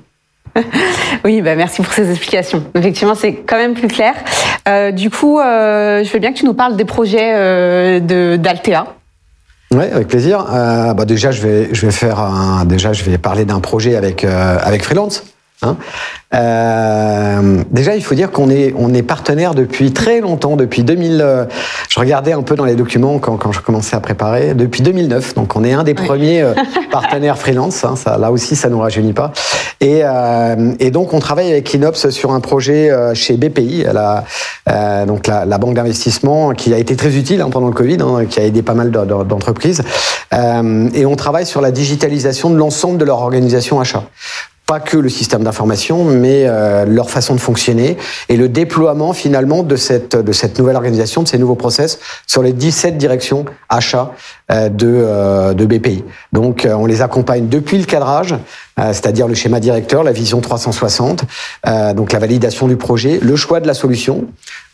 oui, 1.25 1.41
bah 1.41 1.55
merci 1.55 1.81
pour 1.81 1.93
ces 1.93 2.09
explications. 2.09 2.63
Effectivement, 2.75 3.15
c'est 3.15 3.33
quand 3.33 3.57
même 3.57 3.73
plus 3.73 3.87
clair. 3.87 4.13
Euh, 4.67 4.91
du 4.91 5.09
coup, 5.09 5.39
euh, 5.39 6.03
je 6.03 6.11
veux 6.11 6.19
bien 6.19 6.31
que 6.33 6.37
tu 6.37 6.45
nous 6.45 6.53
parles 6.53 6.75
des 6.75 6.85
projets 6.85 7.33
euh, 7.35 8.37
d'Altea. 8.37 8.85
Oui, 9.71 9.83
avec 9.91 10.07
plaisir. 10.07 10.45
Bah 10.49 11.05
déjà, 11.05 11.31
je 11.31 11.41
vais, 11.41 11.69
je 11.73 11.85
vais 11.85 11.91
faire 11.91 12.63
déjà, 12.65 12.93
je 12.93 13.03
vais 13.03 13.17
parler 13.17 13.43
d'un 13.43 13.59
projet 13.59 13.95
avec 13.97 14.23
avec 14.23 14.83
Freelance. 14.83 15.23
Hein 15.63 15.75
euh, 16.35 17.63
déjà, 17.71 17.95
il 17.95 18.03
faut 18.03 18.13
dire 18.13 18.31
qu'on 18.31 18.49
est, 18.49 18.73
on 18.77 18.93
est 18.93 19.01
partenaire 19.01 19.55
depuis 19.55 19.91
très 19.91 20.19
longtemps, 20.19 20.55
depuis 20.55 20.83
2000. 20.83 21.21
Euh, 21.21 21.45
je 21.89 21.99
regardais 21.99 22.33
un 22.33 22.43
peu 22.43 22.55
dans 22.55 22.65
les 22.65 22.75
documents 22.75 23.17
quand, 23.17 23.37
quand 23.37 23.51
je 23.51 23.61
commençais 23.61 23.95
à 23.95 23.99
préparer, 23.99 24.53
depuis 24.53 24.81
2009. 24.81 25.33
Donc, 25.33 25.55
on 25.55 25.63
est 25.63 25.73
un 25.73 25.83
des 25.83 25.95
premiers 25.95 26.41
euh, 26.41 26.53
partenaires 26.91 27.39
freelance. 27.39 27.83
Hein, 27.83 27.95
ça, 27.95 28.17
là 28.17 28.31
aussi, 28.31 28.55
ça 28.55 28.69
nous 28.69 28.79
rajeunit 28.79 29.13
pas. 29.13 29.31
Et, 29.79 30.01
euh, 30.03 30.73
et 30.79 30.91
donc, 30.91 31.13
on 31.13 31.19
travaille 31.19 31.51
avec 31.51 31.73
Inops 31.73 32.09
sur 32.09 32.33
un 32.33 32.39
projet 32.39 32.91
chez 33.13 33.37
BPI, 33.37 33.85
la, 33.93 35.05
donc 35.05 35.27
la, 35.27 35.45
la 35.45 35.57
banque 35.57 35.75
d'investissement, 35.75 36.51
qui 36.51 36.73
a 36.73 36.77
été 36.77 36.95
très 36.95 37.15
utile 37.15 37.41
hein, 37.41 37.49
pendant 37.49 37.67
le 37.67 37.73
Covid, 37.73 37.97
qui 38.29 38.39
a 38.39 38.43
aidé 38.43 38.61
pas 38.61 38.73
mal 38.73 38.91
d'entreprises. 38.91 39.83
et 40.33 41.05
on 41.05 41.15
travaille 41.15 41.45
sur 41.45 41.61
la 41.61 41.71
digitalisation 41.71 42.49
de 42.49 42.57
l'ensemble 42.57 42.97
de 42.97 43.05
leur 43.05 43.21
organisation 43.21 43.79
achat 43.79 44.03
pas 44.67 44.81
que 44.81 44.97
le 44.97 45.07
système 45.07 45.43
d'information, 45.43 46.03
mais 46.03 46.43
euh, 46.45 46.85
leur 46.85 47.09
façon 47.09 47.33
de 47.33 47.39
fonctionner 47.39 47.97
et 48.27 48.35
le 48.35 48.49
déploiement 48.49 49.13
finalement 49.13 49.63
de 49.63 49.77
cette 49.77 50.17
de 50.17 50.31
cette 50.33 50.59
nouvelle 50.59 50.75
organisation, 50.75 51.23
de 51.23 51.27
ces 51.29 51.37
nouveaux 51.37 51.55
process 51.55 51.99
sur 52.27 52.43
les 52.43 52.51
17 52.51 52.97
directions 52.97 53.45
achats 53.69 54.11
euh, 54.51 54.67
de 54.67 54.87
euh, 54.89 55.53
de 55.53 55.65
BPI. 55.65 56.03
Donc 56.33 56.67
on 56.69 56.85
les 56.85 57.01
accompagne 57.01 57.47
depuis 57.47 57.77
le 57.77 57.85
cadrage, 57.85 58.35
c'est-à-dire 58.77 59.29
le 59.29 59.35
schéma 59.35 59.61
directeur, 59.61 60.03
la 60.03 60.11
vision 60.11 60.41
360, 60.41 61.23
donc 61.95 62.11
la 62.11 62.19
validation 62.19 62.67
du 62.67 62.75
projet, 62.75 63.19
le 63.21 63.35
choix 63.35 63.59
de 63.59 63.67
la 63.67 63.73
solution. 63.73 64.25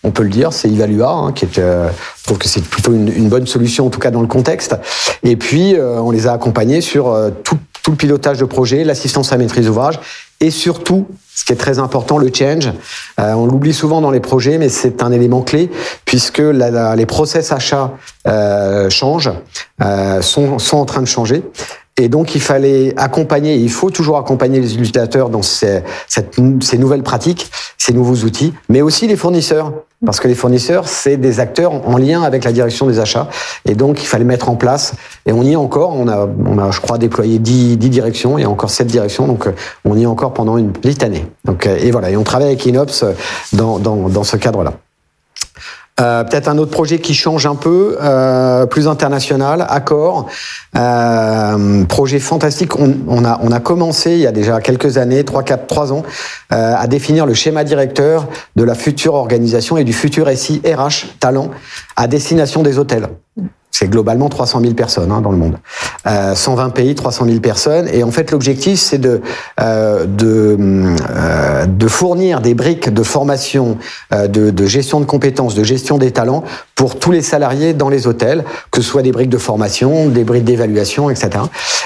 On 0.04 0.12
peut 0.12 0.24
le 0.24 0.30
dire, 0.30 0.52
c'est 0.52 0.70
Evalua 0.70 1.10
hein, 1.10 1.32
qui 1.32 1.46
est, 1.46 1.56
je 1.56 2.24
trouve 2.26 2.38
que 2.38 2.50
c'est 2.50 2.64
plutôt 2.64 2.94
une, 2.94 3.08
une, 3.08 3.30
bonne 3.30 3.48
solution 3.48 3.86
en 3.86 3.90
tout 3.90 4.00
cas 4.00 4.12
dans 4.12 4.20
le 4.22 4.28
contexte. 4.28 4.76
Et 5.24 5.38
puis 5.38 5.76
on 5.80 6.12
les 6.12 6.28
a 6.28 6.34
accompagnés 6.34 6.82
sur 6.82 7.16
tout 7.44 7.60
tout 7.84 7.92
le 7.92 7.98
pilotage 7.98 8.40
de 8.40 8.46
projet, 8.46 8.84
l'assistance 8.84 9.32
à 9.32 9.38
maîtrise 9.38 9.68
d'ouvrage 9.68 10.00
et 10.40 10.52
surtout, 10.52 11.08
ce 11.34 11.46
qui 11.46 11.54
est 11.54 11.58
très 11.58 11.80
important, 11.80 12.18
le 12.18 12.30
change. 12.34 12.72
Euh, 13.20 13.34
on 13.34 13.46
l'oublie 13.46 13.74
souvent 13.74 14.02
dans 14.02 14.12
les 14.12 14.20
projets, 14.20 14.58
mais 14.58 14.68
c'est 14.70 15.02
un 15.02 15.12
élément 15.12 15.42
clé 15.42 15.70
puisque 16.04 16.40
les 16.40 17.06
process 17.06 17.52
achats 17.52 17.92
euh, 18.28 18.90
changent, 18.90 19.32
euh, 19.82 20.22
sont, 20.22 20.60
sont 20.60 20.78
en 20.78 20.86
train 20.86 21.02
de 21.02 21.08
changer. 21.08 21.44
Et 21.98 22.10
donc, 22.10 22.34
il 22.34 22.42
fallait 22.42 22.94
accompagner, 22.98 23.56
il 23.56 23.70
faut 23.70 23.92
toujours 23.92 24.18
accompagner 24.18 24.60
les 24.60 24.74
utilisateurs 24.74 25.30
dans 25.30 25.44
ces, 25.44 25.84
ces 26.08 26.78
nouvelles 26.78 27.04
pratiques, 27.04 27.52
ces 27.78 27.94
nouveaux 27.94 28.26
outils, 28.26 28.54
mais 28.68 28.82
aussi 28.82 29.08
les 29.08 29.16
fournisseurs. 29.16 29.74
Parce 30.06 30.20
que 30.20 30.28
les 30.28 30.36
fournisseurs, 30.36 30.88
c'est 30.88 31.16
des 31.18 31.40
acteurs 31.40 31.88
en 31.88 31.98
lien 31.98 32.24
avec 32.24 32.44
la 32.44 32.52
direction 32.52 32.88
des 32.88 33.00
achats. 33.00 33.30
Et 33.66 33.76
donc, 33.76 34.02
il 34.02 34.06
fallait 34.06 34.26
mettre 34.26 34.50
en 34.50 34.56
place, 34.56 34.96
et 35.26 35.32
on 35.32 35.44
y 35.44 35.54
est 35.54 35.56
encore, 35.56 35.96
on 35.96 36.08
a, 36.08 36.28
on 36.46 36.58
a 36.58 36.72
je 36.72 36.82
crois, 36.82 36.98
déployé 36.98 37.40
10, 37.40 37.78
10 37.78 37.90
directions, 37.90 38.38
il 38.38 38.42
y 38.42 38.46
a 38.46 38.50
encore 38.50 38.70
7 38.70 38.88
directions, 38.88 39.28
donc 39.28 39.48
euh, 39.48 39.52
on 39.86 39.96
y 39.96 40.04
est 40.04 40.08
encore 40.08 40.34
pendant 40.34 40.58
une 40.58 40.74
petite 40.74 41.04
année. 41.04 41.26
Donc, 41.46 41.68
euh, 41.68 41.78
et 41.80 41.92
voilà, 41.92 42.10
et 42.10 42.18
on 42.18 42.24
travaille 42.24 42.48
avec 42.48 42.66
Inops 42.66 43.04
euh, 43.04 43.14
dans, 43.54 43.80
dans, 43.80 44.10
dans 44.10 44.24
ce 44.24 44.36
cadre-là. 44.36 44.74
Euh, 46.00 46.24
Peut-être 46.24 46.48
un 46.48 46.58
autre 46.58 46.72
projet 46.72 47.00
qui 47.00 47.14
change 47.14 47.46
un 47.46 47.56
peu, 47.56 47.98
euh, 48.02 48.66
plus 48.66 48.88
international, 48.88 49.66
Accord. 49.70 50.28
Euh, 50.76 51.84
projet 51.86 52.20
fantastique. 52.20 52.80
On, 52.80 52.96
on, 53.08 53.24
a, 53.24 53.40
on 53.44 53.52
a 53.52 53.60
commencé 53.60 54.14
il 54.14 54.20
y 54.20 54.28
a 54.28 54.32
déjà 54.32 54.60
quelques 54.60 54.98
années, 54.98 55.24
3, 55.24 55.44
4, 55.44 55.68
3 55.68 55.94
ans, 55.94 56.04
euh, 56.52 56.74
à 56.76 56.88
définir 56.88 57.26
le 57.26 57.36
schéma 57.36 57.64
directeur 57.64 58.28
de 58.56 58.64
la 58.64 58.74
future 58.74 59.14
organisation 59.14 59.78
et 59.78 59.84
du 59.84 59.94
futur 59.94 60.28
SI 60.36 60.62
RH 60.66 61.18
talent 61.20 61.52
à 61.96 62.08
destination 62.08 62.64
des 62.64 62.80
hôtels. 62.80 63.10
C'est 63.76 63.90
globalement 63.90 64.30
300 64.30 64.62
000 64.62 64.74
personnes 64.76 65.12
hein, 65.12 65.20
dans 65.20 65.32
le 65.32 65.38
monde. 65.38 65.58
Euh, 66.06 66.36
120 66.36 66.70
pays, 66.70 66.94
300 66.94 67.26
000 67.26 67.40
personnes. 67.40 67.88
Et 67.92 68.04
en 68.04 68.12
fait, 68.12 68.30
l'objectif, 68.30 68.80
c'est 68.80 69.00
de, 69.00 69.20
euh, 69.60 70.06
de, 70.06 70.56
euh, 71.10 71.66
de 71.66 71.88
fournir 71.88 72.40
des 72.40 72.54
briques 72.54 72.94
de 72.94 73.02
formation, 73.02 73.80
euh, 74.14 74.28
de, 74.28 74.52
de, 74.52 74.66
gestion 74.68 75.00
de 75.00 75.06
compétences, 75.06 75.56
de 75.56 75.64
gestion 75.64 75.98
des 75.98 76.12
talents 76.12 76.44
pour 76.76 77.00
tous 77.00 77.12
les 77.12 77.24
salariés 77.24 77.74
dans 77.74 77.90
les 77.90 78.06
hôtels, 78.06 78.44
que 78.70 78.80
ce 78.80 78.88
soit 78.88 79.02
des 79.02 79.12
briques 79.12 79.32
de 79.32 79.40
formation, 79.40 80.08
des 80.08 80.24
briques 80.24 80.46
d'évaluation, 80.46 81.10
etc. 81.10 81.32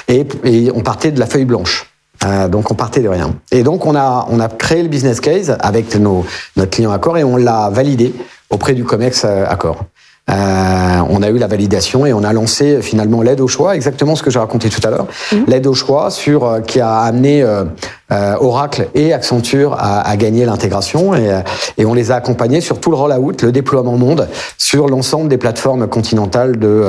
Et, 0.09 0.27
et 0.43 0.69
on 0.75 0.81
partait 0.81 1.11
de 1.11 1.21
la 1.21 1.25
feuille 1.25 1.45
blanche. 1.45 1.89
Euh, 2.25 2.47
donc 2.47 2.71
on 2.71 2.75
partait 2.75 3.01
de 3.01 3.09
rien. 3.09 3.35
Et 3.51 3.63
donc 3.63 3.85
on 3.85 3.95
a 3.95 4.27
on 4.29 4.39
a 4.39 4.49
créé 4.49 4.81
le 4.81 4.89
business 4.89 5.19
case 5.21 5.55
avec 5.59 5.95
nos 5.95 6.25
notre 6.55 6.71
client 6.71 6.91
Accor 6.91 7.17
et 7.17 7.23
on 7.23 7.37
l'a 7.37 7.69
validé 7.69 8.13
auprès 8.49 8.73
du 8.73 8.83
Comex 8.83 9.23
euh, 9.25 9.45
Accor. 9.47 9.85
Euh, 10.29 11.01
on 11.09 11.21
a 11.21 11.29
eu 11.29 11.37
la 11.37 11.47
validation 11.47 12.05
et 12.05 12.11
on 12.11 12.23
a 12.23 12.33
lancé 12.33 12.81
finalement 12.81 13.21
l'aide 13.21 13.39
au 13.39 13.47
choix, 13.47 13.75
exactement 13.75 14.15
ce 14.15 14.23
que 14.23 14.29
j'ai 14.29 14.39
raconté 14.39 14.69
tout 14.69 14.85
à 14.85 14.89
l'heure, 14.89 15.07
mmh. 15.31 15.35
l'aide 15.47 15.67
au 15.67 15.73
choix 15.73 16.11
sur 16.11 16.43
euh, 16.43 16.59
qui 16.59 16.81
a 16.81 16.99
amené 16.99 17.43
euh, 17.43 17.63
Oracle 18.09 18.87
et 18.95 19.13
Accenture 19.13 19.75
à, 19.77 20.15
gagner 20.15 20.45
l'intégration 20.45 21.13
et, 21.13 21.41
et, 21.77 21.85
on 21.85 21.93
les 21.93 22.11
a 22.11 22.15
accompagnés 22.15 22.61
sur 22.61 22.79
tout 22.79 22.89
le 22.89 22.95
rollout, 22.95 23.43
le 23.43 23.51
déploiement 23.51 23.97
monde 23.97 24.29
sur 24.57 24.87
l'ensemble 24.87 25.27
des 25.27 25.37
plateformes 25.37 25.87
continentales 25.87 26.57
de 26.57 26.85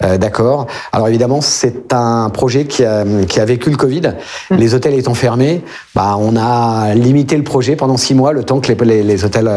d'accord. 0.00 0.66
Alors 0.92 1.08
évidemment, 1.08 1.40
c'est 1.40 1.92
un 1.92 2.30
projet 2.30 2.64
qui 2.64 2.84
a, 2.84 3.04
qui 3.28 3.40
a 3.40 3.44
vécu 3.44 3.70
le 3.70 3.76
Covid. 3.76 4.14
Mmh. 4.50 4.56
Les 4.56 4.74
hôtels 4.74 4.94
étant 4.94 5.14
fermés, 5.14 5.62
bah, 5.94 6.16
on 6.18 6.34
a 6.36 6.94
limité 6.94 7.36
le 7.36 7.44
projet 7.44 7.76
pendant 7.76 7.96
six 7.96 8.14
mois, 8.14 8.32
le 8.32 8.44
temps 8.44 8.60
que 8.60 8.72
les, 8.72 9.02
les, 9.02 9.24
hôtels 9.24 9.50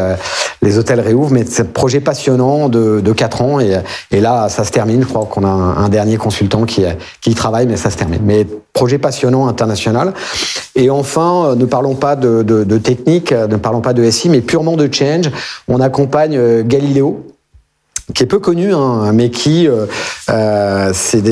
les 0.62 0.78
hôtels 0.78 1.00
réouvrent. 1.00 1.32
Mais 1.32 1.44
c'est 1.46 1.62
un 1.62 1.66
projet 1.66 2.00
passionnant 2.00 2.68
de, 2.68 3.00
de 3.00 3.12
4 3.12 3.42
ans 3.42 3.60
et, 3.60 3.78
et 4.10 4.20
là, 4.20 4.48
ça 4.48 4.64
se 4.64 4.70
termine. 4.70 5.02
Je 5.02 5.06
crois 5.06 5.26
qu'on 5.26 5.44
a 5.44 5.48
un, 5.48 5.88
dernier 5.88 6.16
consultant 6.16 6.64
qui, 6.64 6.84
qui 7.20 7.34
travaille, 7.34 7.66
mais 7.66 7.76
ça 7.76 7.90
se 7.90 7.96
termine. 7.96 8.20
Mais 8.24 8.46
projet 8.72 8.98
passionnant 8.98 9.48
international. 9.48 10.12
Et 10.74 10.90
enfin, 10.98 11.54
ne 11.56 11.64
parlons 11.64 11.94
pas 11.94 12.16
de, 12.16 12.78
technique, 12.78 13.32
ne 13.32 13.56
parlons 13.56 13.80
pas 13.80 13.92
de 13.92 14.08
SI, 14.10 14.28
mais 14.28 14.40
purement 14.40 14.76
de 14.76 14.92
change. 14.92 15.30
On 15.68 15.80
accompagne 15.80 16.36
euh, 16.36 16.62
Galileo, 16.64 17.26
qui 18.14 18.22
est 18.22 18.26
peu 18.26 18.38
connu, 18.38 18.72
hein, 18.72 19.12
mais 19.12 19.30
qui 19.30 19.68
euh, 19.68 19.86
euh, 20.30 20.90
c'est 20.94 21.22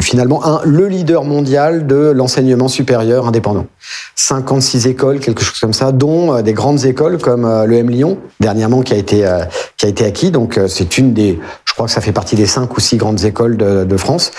finalement 0.00 0.44
un, 0.46 0.60
le 0.64 0.88
leader 0.88 1.24
mondial 1.24 1.86
de 1.86 2.12
l'enseignement 2.14 2.68
supérieur 2.68 3.26
indépendant. 3.26 3.66
56 4.14 4.86
écoles, 4.86 5.20
quelque 5.20 5.42
chose 5.42 5.58
comme 5.60 5.74
ça, 5.74 5.92
dont 5.92 6.34
euh, 6.34 6.42
des 6.42 6.54
grandes 6.54 6.84
écoles 6.86 7.18
comme 7.18 7.44
euh, 7.44 7.66
le 7.66 7.76
M 7.76 7.90
Lyon 7.90 8.18
dernièrement 8.40 8.82
qui 8.82 8.94
a 8.94 8.96
été 8.96 9.28
qui 9.76 9.86
a 9.86 9.88
été 9.88 10.04
acquis. 10.04 10.30
Donc 10.30 10.58
c'est 10.68 10.98
une 10.98 11.12
des, 11.12 11.38
je 11.64 11.72
crois 11.74 11.86
que 11.86 11.92
ça 11.92 12.00
fait 12.00 12.12
partie 12.12 12.36
des 12.36 12.46
cinq 12.46 12.76
ou 12.76 12.80
six 12.80 12.96
grandes 12.96 13.24
écoles 13.24 13.56
de, 13.56 13.84
de 13.84 13.96
France. 13.96 14.30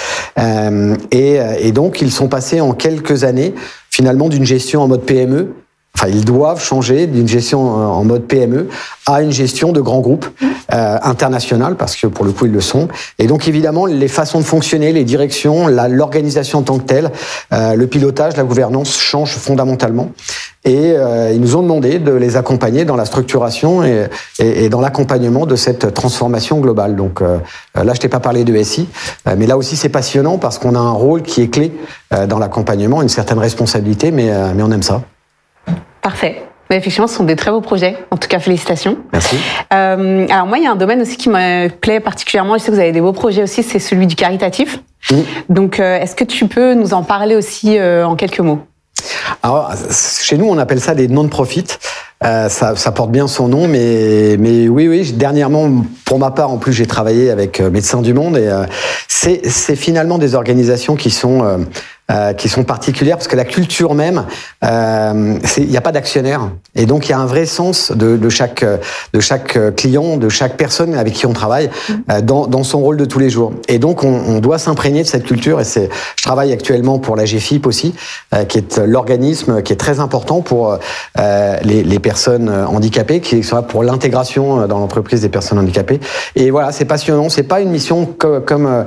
Et, 1.12 1.40
et 1.60 1.72
donc 1.72 2.02
ils 2.02 2.12
sont 2.12 2.28
passés 2.28 2.62
en 2.62 2.74
quelques 2.74 3.24
années 3.24 3.54
finalement 3.90 4.30
d'une 4.30 4.46
gestion 4.46 4.82
en 4.84 4.88
mode 4.88 5.02
PME 5.02 5.54
enfin 5.98 6.08
ils 6.10 6.26
doivent 6.26 6.64
changer 6.64 7.08
d'une 7.08 7.28
gestion 7.28 7.60
en 7.62 8.04
mode 8.04 8.24
PME 8.24 8.70
à 9.06 9.22
une 9.22 9.32
gestion 9.32 9.72
de 9.72 9.82
grands 9.82 10.02
groupes 10.02 10.28
euh, 10.74 10.98
internationaux 11.02 11.76
parce 11.78 11.96
que 11.96 12.08
pour 12.08 12.26
le 12.26 12.32
coup 12.32 12.46
ils 12.46 12.52
le 12.52 12.62
sont. 12.62 12.88
Et 13.20 13.28
donc 13.28 13.48
évidemment 13.48 13.86
les 13.86 14.08
façons 14.08 14.40
de 14.40 14.46
fonctionner, 14.46 14.94
les 14.94 15.04
directions, 15.04 15.68
l'organisation 15.68 16.60
en 16.60 16.64
tant 16.64 16.78
que 16.78 16.84
telle, 16.84 17.12
euh, 17.54 17.76
le 17.76 17.88
pilotage, 17.88 18.38
la 18.38 18.44
gouvernance 18.44 18.98
changent 18.98 19.38
fondamentalement. 19.38 20.12
Et 20.66 20.94
euh, 20.98 21.32
ils 21.34 21.40
nous 21.40 21.56
ont 21.56 21.62
demandé 21.62 21.98
de 21.98 22.12
les 22.12 22.36
accompagner 22.36 22.84
dans 22.84 22.98
la 22.98 23.06
structuration 23.06 23.84
et, 23.86 24.08
et, 24.40 24.66
et 24.66 24.70
dans 24.70 24.82
l'accompagnement 24.82 25.46
de 25.46 25.56
cette 25.56 25.94
transformation 25.94 26.60
globale. 26.60 26.96
Donc 26.96 27.22
euh, 27.22 27.40
là, 27.76 27.94
je 27.94 28.00
t'ai 28.00 28.10
pas 28.10 28.20
parlé 28.20 28.44
de 28.44 28.64
SI, 28.64 28.88
euh, 29.28 29.36
mais 29.38 29.48
là 29.48 29.58
aussi 29.58 29.78
c'est 29.78 29.90
passionnant 29.90 30.38
parce 30.38 30.60
qu'on 30.60 30.76
a 30.76 30.80
un 30.80 30.92
rôle 30.92 31.22
qui 31.22 31.42
est 31.42 31.48
clé 31.48 31.72
euh, 32.14 32.28
dans 32.28 32.40
l'accompagnement, 32.40 33.02
une 33.02 33.10
certaine 33.10 33.40
responsabilité, 33.40 34.12
mais, 34.12 34.30
mais 34.54 34.64
on 34.64 34.72
aime 34.72 34.84
ça. 34.84 35.02
Parfait. 36.08 36.42
Mais 36.70 36.78
effectivement, 36.78 37.08
ce 37.08 37.16
sont 37.16 37.26
des 37.26 37.36
très 37.36 37.52
beaux 37.52 37.60
projets. 37.60 37.98
En 38.12 38.16
tout 38.16 38.30
cas, 38.30 38.40
félicitations. 38.40 38.98
Merci. 39.12 39.36
Euh, 39.74 40.26
alors 40.30 40.48
moi, 40.48 40.58
il 40.58 40.64
y 40.64 40.68
a 40.68 40.72
un 40.72 40.78
domaine 40.78 41.02
aussi 41.02 41.18
qui 41.18 41.28
me 41.28 41.68
plaît 41.68 42.00
particulièrement. 42.00 42.54
Je 42.54 42.60
sais 42.60 42.68
que 42.68 42.76
vous 42.76 42.80
avez 42.80 42.94
des 42.94 43.02
beaux 43.02 43.12
projets 43.12 43.44
aussi. 43.44 43.62
C'est 43.62 43.80
celui 43.80 44.08
du 44.08 44.16
caritatif. 44.16 44.80
Donc, 45.50 45.82
euh, 45.82 46.00
est-ce 46.00 46.16
que 46.16 46.24
tu 46.24 46.48
peux 46.48 46.76
nous 46.76 46.94
en 46.94 47.04
parler 47.04 47.36
aussi 47.36 47.78
euh, 47.78 48.08
en 48.08 48.16
quelques 48.16 48.40
mots? 48.40 48.62
Alors, 49.44 49.70
chez 50.22 50.38
nous, 50.38 50.46
on 50.46 50.58
appelle 50.58 50.80
ça 50.80 50.96
des 50.96 51.10
non-profits. 51.10 51.68
Euh, 52.24 52.50
ça, 52.50 52.76
ça, 52.76 52.92
porte 52.92 53.12
bien 53.12 53.28
son 53.28 53.48
nom, 53.48 53.68
mais, 53.68 54.38
mais 54.40 54.68
oui, 54.68 54.88
oui. 54.88 55.12
Dernièrement, 55.12 55.84
pour 56.04 56.18
ma 56.18 56.32
part, 56.32 56.50
en 56.50 56.58
plus, 56.58 56.74
j'ai 56.74 56.88
travaillé 56.88 57.30
avec 57.30 57.60
euh, 57.60 57.70
Médecins 57.70 58.02
du 58.02 58.16
Monde 58.16 58.38
et 58.38 58.48
euh, 58.48 58.64
c'est 59.08 59.76
finalement 59.76 60.18
des 60.18 60.34
organisations 60.34 60.96
qui 60.96 61.12
sont 61.12 61.66
euh, 62.10 62.32
qui 62.32 62.48
sont 62.48 62.64
particulières 62.64 63.18
parce 63.18 63.28
que 63.28 63.36
la 63.36 63.44
culture 63.44 63.94
même, 63.94 64.24
euh, 64.64 65.38
il 65.58 65.68
n'y 65.68 65.76
a 65.76 65.82
pas 65.82 65.92
d'actionnaire 65.92 66.52
et 66.74 66.86
donc 66.86 67.08
il 67.08 67.10
y 67.10 67.14
a 67.14 67.20
un 67.20 67.26
vrai 67.26 67.46
sens 67.46 67.92
de, 67.92 68.16
de, 68.16 68.30
chaque 68.30 68.64
de 69.12 69.20
chaque 69.20 69.76
client, 69.76 70.16
de 70.16 70.30
chaque 70.30 70.56
personne 70.56 70.96
avec 70.96 71.16
qui 71.16 71.26
on 71.26 71.34
travaille 71.34 71.70
euh, 72.10 72.22
dans, 72.22 72.48
dans, 72.48 72.64
son 72.64 72.80
rôle 72.80 72.96
de 72.96 73.04
tous 73.04 73.20
les 73.20 73.30
jours. 73.30 73.52
Et 73.68 73.78
donc 73.78 74.06
on, 74.06 74.22
on 74.26 74.40
doit 74.40 74.58
s'imprégner 74.58 75.04
de 75.04 75.08
cette 75.08 75.26
culture. 75.26 75.60
Et 75.60 75.66
c'est, 75.66 75.90
je 76.16 76.24
travaille 76.24 76.54
actuellement 76.54 76.98
pour 76.98 77.18
la 77.18 77.26
GFIP 77.26 77.68
aussi, 77.68 77.94
euh, 78.34 78.46
qui 78.46 78.60
est 78.60 78.78
l'organisme 78.78 79.62
qui 79.62 79.74
est 79.74 79.78
très 79.78 80.00
important 80.00 80.40
pour 80.40 80.80
euh, 81.20 81.58
les, 81.64 81.84
les, 81.84 82.00
personnes 82.12 82.50
handicapées, 82.76 83.20
qui 83.20 83.44
sont 83.44 83.58
là 83.58 83.62
pour 83.62 83.84
l'intégration 83.84 84.66
dans 84.68 84.80
l'entreprise 84.80 85.22
des 85.22 85.30
personnes 85.38 85.60
handicapées. 85.60 86.00
Et 86.36 86.52
voilà, 86.52 86.72
c'est 86.72 86.86
passionnant. 86.86 87.28
C'est 87.30 87.50
pas 87.54 87.60
une 87.60 87.72
mission 87.78 88.06
comme 88.06 88.46
comme, 88.50 88.86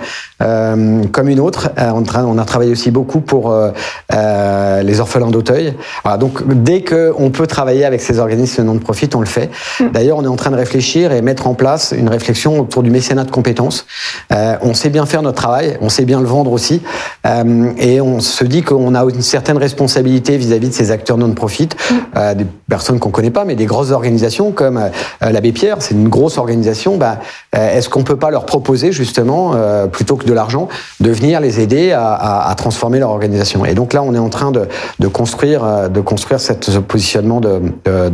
comme 1.15 1.29
une 1.29 1.41
autre. 1.41 1.71
on, 1.77 2.05
on 2.31 2.39
a 2.39 2.45
travaillé 2.45 2.73
aussi 2.73 2.91
beaucoup 2.91 3.21
pour 3.21 3.51
euh, 3.51 3.71
euh, 4.13 4.83
les 4.83 5.01
orphelins 5.01 5.31
d'Auteuil. 5.31 5.75
Voilà, 6.03 6.19
donc 6.19 6.43
dès 6.63 6.83
qu'on 6.83 7.31
peut 7.31 7.47
travailler 7.47 7.85
avec 7.85 8.01
ces 8.01 8.19
organismes 8.19 8.65
non-profit, 8.65 9.11
on 9.15 9.21
le 9.21 9.27
fait. 9.27 9.51
Mm. 9.81 9.91
D'ailleurs, 9.93 10.19
on 10.19 10.25
est 10.25 10.29
en 10.29 10.37
train 10.37 10.51
de 10.51 10.57
réfléchir 10.57 11.13
et 11.13 11.23
mettre 11.23 11.47
en 11.47 11.55
place 11.55 11.95
une 11.97 12.09
réflexion 12.09 12.61
autour 12.61 12.83
du 12.83 12.91
mécénat 12.91 13.25
de 13.25 13.31
compétences. 13.31 13.87
Euh, 14.33 14.57
on 14.63 14.75
sait 14.75 14.91
bien 14.91 15.07
faire 15.07 15.23
notre 15.23 15.37
travail, 15.37 15.77
on 15.81 15.89
sait 15.89 16.05
bien 16.05 16.21
le 16.21 16.27
vendre 16.27 16.53
aussi, 16.53 16.83
euh, 17.27 17.73
et 17.79 18.01
on 18.01 18.21
se 18.21 18.45
dit 18.45 18.63
qu'on 18.63 18.95
a 18.95 19.05
une 19.05 19.23
certaine 19.23 19.59
responsabilité 19.59 20.37
vis-à-vis 20.37 20.69
de 20.69 20.75
ces 20.75 20.91
acteurs 20.91 21.19
non-profit, 21.19 21.69
mm. 21.69 21.95
euh, 22.17 22.35
des 22.35 22.47
personnes 22.69 22.99
qu'on 22.99 23.10
connaît 23.11 23.31
pas, 23.31 23.45
mais 23.45 23.55
des 23.55 23.67
grosses 23.67 23.91
organisations 23.91 24.53
comme 24.53 24.79
euh, 24.79 25.31
l'abbé 25.31 25.53
Pierre, 25.53 25.77
c'est 25.81 25.95
une 25.95 26.09
grosse 26.09 26.39
organisation. 26.39 26.97
Bah, 26.97 27.19
Est-ce 27.53 27.89
qu'on 27.89 28.03
peut 28.05 28.17
pas 28.17 28.31
leur 28.31 28.47
proposer 28.47 28.93
justement, 28.93 29.55
plutôt 29.93 30.17
que 30.17 30.25
de 30.25 30.33
l'argent, 30.33 30.69
de 31.01 31.11
venir 31.11 31.41
les 31.41 31.61
aider 31.61 31.93
à, 31.93 32.13
à, 32.13 32.51
à 32.51 32.55
transformer 32.55 32.99
leur 32.99 33.11
organisation? 33.11 33.65
Et 33.65 33.75
donc 33.75 33.93
là, 33.93 34.03
on 34.03 34.15
est 34.15 34.19
en 34.19 34.29
train 34.29 34.51
de, 34.51 34.69
de 34.99 35.09
construire, 35.09 35.65
euh, 35.65 35.89
de 35.89 36.01
construire 36.01 36.41
cette, 36.41 36.65
ce 36.65 36.79
positionnement 36.79 37.41
de, 37.41 37.61
de, 37.85 38.11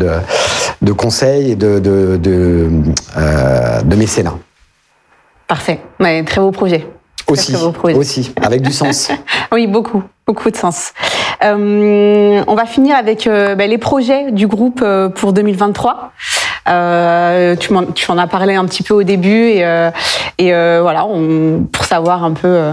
de 0.82 0.92
conseil 0.92 1.52
et 1.52 1.56
de, 1.56 1.78
de, 1.78 2.16
de, 2.16 2.70
euh, 3.16 3.82
de 3.82 3.96
mécénat. 3.96 4.34
Parfait. 5.48 5.80
Ouais, 6.00 6.24
très 6.24 6.40
beau 6.40 6.50
projet. 6.50 6.86
Aussi, 7.28 7.52
très 7.52 7.62
beau 7.62 7.72
projet. 7.72 7.96
aussi, 7.96 8.32
avec 8.40 8.62
du 8.62 8.72
sens. 8.72 9.10
oui, 9.52 9.66
beaucoup, 9.66 10.02
beaucoup 10.26 10.50
de 10.50 10.56
sens. 10.56 10.92
Euh, 11.44 12.42
on 12.46 12.54
va 12.54 12.66
finir 12.66 12.96
avec 12.96 13.26
euh, 13.26 13.54
ben, 13.54 13.68
les 13.68 13.78
projets 13.78 14.30
du 14.32 14.46
groupe 14.46 14.80
euh, 14.82 15.08
pour 15.08 15.32
2023. 15.32 16.12
Euh, 16.68 17.56
tu, 17.56 17.74
en, 17.74 17.84
tu 17.84 18.10
en 18.10 18.18
as 18.18 18.26
parlé 18.26 18.54
un 18.54 18.64
petit 18.64 18.82
peu 18.82 18.94
au 18.94 19.02
début 19.02 19.48
et, 19.48 19.64
euh, 19.64 19.90
et 20.38 20.50
voilà, 20.80 21.06
on, 21.06 21.66
pour 21.70 21.84
savoir 21.84 22.24
un 22.24 22.32
peu 22.32 22.70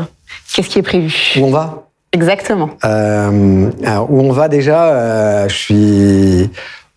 qu'est-ce 0.54 0.70
qui 0.70 0.80
est 0.80 0.84
prévu. 0.84 1.34
Où 1.38 1.46
on 1.46 1.52
va? 1.52 1.84
Exactement. 2.12 2.70
Alors, 2.82 4.12
où 4.12 4.22
on 4.22 4.32
va 4.32 4.48
déjà, 4.48 5.48
je 5.48 5.56
suis. 5.56 6.50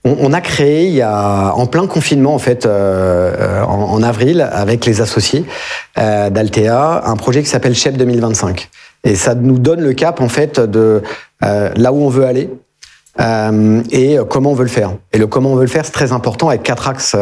On, 0.04 0.16
on, 0.20 0.32
a 0.32 0.40
créé 0.40 0.86
il 0.86 0.94
y 0.94 1.02
a 1.02 1.52
en 1.54 1.66
plein 1.66 1.86
confinement 1.88 2.34
en 2.34 2.38
fait 2.38 2.64
en, 2.64 3.68
en, 3.68 4.02
avril 4.04 4.48
avec 4.52 4.86
les 4.86 5.00
associés 5.00 5.44
d'Altea 5.96 7.02
un 7.04 7.16
projet 7.16 7.42
qui 7.42 7.48
s'appelle 7.48 7.74
Chef 7.74 7.96
2025 7.96 8.70
et 9.06 9.14
ça 9.14 9.34
nous 9.34 9.58
donne 9.58 9.80
le 9.80 9.92
cap 9.94 10.20
en 10.20 10.28
fait 10.28 10.60
de 10.60 11.02
là 11.40 11.92
où 11.92 12.02
on 12.02 12.08
veut 12.08 12.24
aller. 12.24 12.50
Euh, 13.18 13.82
et 13.90 14.18
comment 14.28 14.50
on 14.50 14.54
veut 14.54 14.64
le 14.64 14.70
faire. 14.70 14.92
Et 15.12 15.18
le 15.18 15.26
comment 15.26 15.52
on 15.52 15.56
veut 15.56 15.62
le 15.62 15.68
faire, 15.68 15.84
c'est 15.84 15.92
très 15.92 16.12
important 16.12 16.48
avec 16.48 16.62
quatre 16.62 16.88
axes 16.88 17.16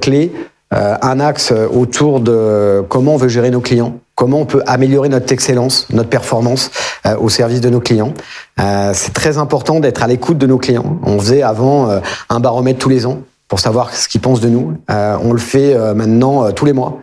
clés. 0.00 0.32
un 0.70 1.20
axe 1.20 1.52
autour 1.52 2.20
de 2.20 2.82
comment 2.88 3.14
on 3.14 3.18
veut 3.18 3.28
gérer 3.28 3.50
nos 3.50 3.60
clients, 3.60 3.98
comment 4.18 4.40
on 4.40 4.46
peut 4.46 4.62
améliorer 4.66 5.08
notre 5.08 5.32
excellence, 5.32 5.86
notre 5.90 6.08
performance 6.08 6.72
euh, 7.06 7.16
au 7.18 7.28
service 7.28 7.60
de 7.60 7.70
nos 7.70 7.78
clients. 7.78 8.14
Euh, 8.60 8.90
c'est 8.92 9.14
très 9.14 9.38
important 9.38 9.78
d'être 9.78 10.02
à 10.02 10.08
l'écoute 10.08 10.38
de 10.38 10.46
nos 10.46 10.58
clients. 10.58 10.98
On 11.04 11.20
faisait 11.20 11.42
avant 11.42 11.88
euh, 11.88 12.00
un 12.28 12.40
baromètre 12.40 12.80
tous 12.80 12.88
les 12.88 13.06
ans 13.06 13.20
pour 13.46 13.60
savoir 13.60 13.94
ce 13.94 14.08
qu'ils 14.08 14.20
pensent 14.20 14.40
de 14.40 14.48
nous. 14.48 14.74
Euh, 14.90 15.16
on 15.22 15.32
le 15.32 15.38
fait 15.38 15.72
euh, 15.72 15.94
maintenant 15.94 16.50
tous 16.50 16.64
les 16.64 16.72
mois 16.72 16.98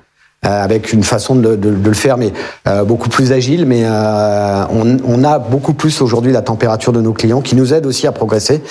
avec 0.46 0.94
une 0.94 1.04
façon 1.04 1.36
de, 1.36 1.56
de, 1.56 1.72
de, 1.72 1.90
le 1.90 1.94
faire, 1.94 2.18
mais 2.18 2.32
beaucoup 2.86 3.10
plus 3.10 3.32
agile. 3.32 3.66
Mais 3.66 3.84
on, 3.86 4.98
on, 5.06 5.24
a 5.24 5.40
beaucoup 5.40 5.74
plus 5.74 6.02
aujourd'hui 6.02 6.32
la 6.32 6.42
température 6.42 6.94
de 6.94 7.02
nos 7.02 7.14
clients, 7.14 7.42
qui 7.42 7.56
nous 7.56 7.74
aide 7.74 7.86
aussi 7.86 8.08
à 8.08 8.12
progresser 8.12 8.62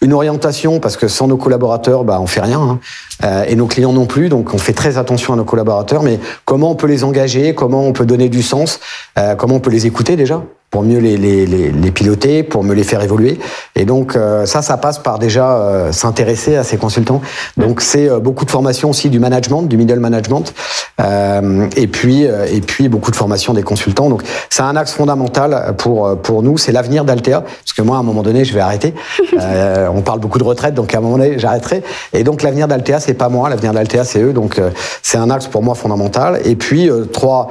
une 0.00 0.12
orientation 0.12 0.80
parce 0.80 0.96
que 0.96 1.08
sans 1.08 1.26
nos 1.26 1.36
collaborateurs, 1.36 2.04
bah, 2.04 2.18
on 2.20 2.26
fait 2.26 2.40
rien, 2.40 2.60
hein. 2.60 2.78
euh, 3.24 3.44
et 3.48 3.56
nos 3.56 3.66
clients 3.66 3.92
non 3.92 4.06
plus. 4.06 4.28
Donc, 4.28 4.52
on 4.54 4.58
fait 4.58 4.72
très 4.72 4.98
attention 4.98 5.32
à 5.32 5.36
nos 5.36 5.44
collaborateurs. 5.44 6.02
Mais 6.02 6.20
comment 6.44 6.70
on 6.70 6.74
peut 6.74 6.86
les 6.86 7.04
engager? 7.04 7.54
Comment 7.54 7.82
on 7.82 7.92
peut 7.92 8.06
donner 8.06 8.28
du 8.28 8.42
sens? 8.42 8.80
Euh, 9.18 9.34
Comment 9.34 9.56
on 9.56 9.60
peut 9.60 9.70
les 9.70 9.86
écouter 9.86 10.16
déjà? 10.16 10.42
Pour 10.76 10.84
mieux 10.84 10.98
les, 10.98 11.16
les, 11.16 11.46
les, 11.46 11.72
les, 11.72 11.90
piloter, 11.90 12.42
pour 12.42 12.62
me 12.62 12.74
les 12.74 12.84
faire 12.84 13.00
évoluer. 13.00 13.38
Et 13.76 13.86
donc 13.86 14.14
euh, 14.14 14.44
ça, 14.44 14.60
ça 14.60 14.76
passe 14.76 14.98
par 14.98 15.18
déjà 15.18 15.56
euh, 15.56 15.90
s'intéresser 15.90 16.54
à 16.54 16.64
ces 16.64 16.76
consultants. 16.76 17.22
Donc 17.56 17.80
c'est 17.80 18.10
euh, 18.10 18.18
beaucoup 18.18 18.44
de 18.44 18.50
formation 18.50 18.90
aussi 18.90 19.08
du 19.08 19.18
management, 19.18 19.62
du 19.62 19.78
middle 19.78 20.00
management, 20.00 20.52
et 21.76 21.86
puis 21.86 22.24
et 22.24 22.60
puis 22.60 22.90
beaucoup 22.90 23.10
de 23.10 23.16
formation 23.16 23.54
des 23.54 23.62
consultants. 23.62 24.10
Donc 24.10 24.22
c'est 24.50 24.64
un 24.64 24.76
axe 24.76 24.92
fondamental 24.92 25.74
pour 25.78 26.14
pour 26.18 26.42
nous. 26.42 26.58
C'est 26.58 26.72
l'avenir 26.72 27.06
d'Altea, 27.06 27.40
parce 27.40 27.72
que 27.74 27.80
moi 27.80 27.96
à 27.96 28.00
un 28.00 28.02
moment 28.02 28.22
donné 28.22 28.44
je 28.44 28.52
vais 28.52 28.60
arrêter. 28.60 28.92
on 29.94 30.02
parle 30.02 30.20
beaucoup 30.20 30.38
de 30.38 30.44
retraite, 30.44 30.74
donc 30.74 30.94
à 30.94 30.98
un 30.98 31.00
moment 31.00 31.16
donné 31.16 31.38
j'arrêterai. 31.38 31.82
Et 32.12 32.22
donc 32.22 32.42
l'avenir 32.42 32.68
d'Altea 32.68 33.00
c'est 33.00 33.14
pas 33.14 33.30
moi, 33.30 33.48
l'avenir 33.48 33.72
d'Altea 33.72 34.04
c'est 34.04 34.20
eux. 34.20 34.34
Donc 34.34 34.60
c'est 35.02 35.16
un 35.16 35.30
axe 35.30 35.46
pour 35.46 35.62
moi 35.62 35.74
fondamental. 35.74 36.40
Et 36.44 36.54
puis 36.54 36.90
trois 37.14 37.48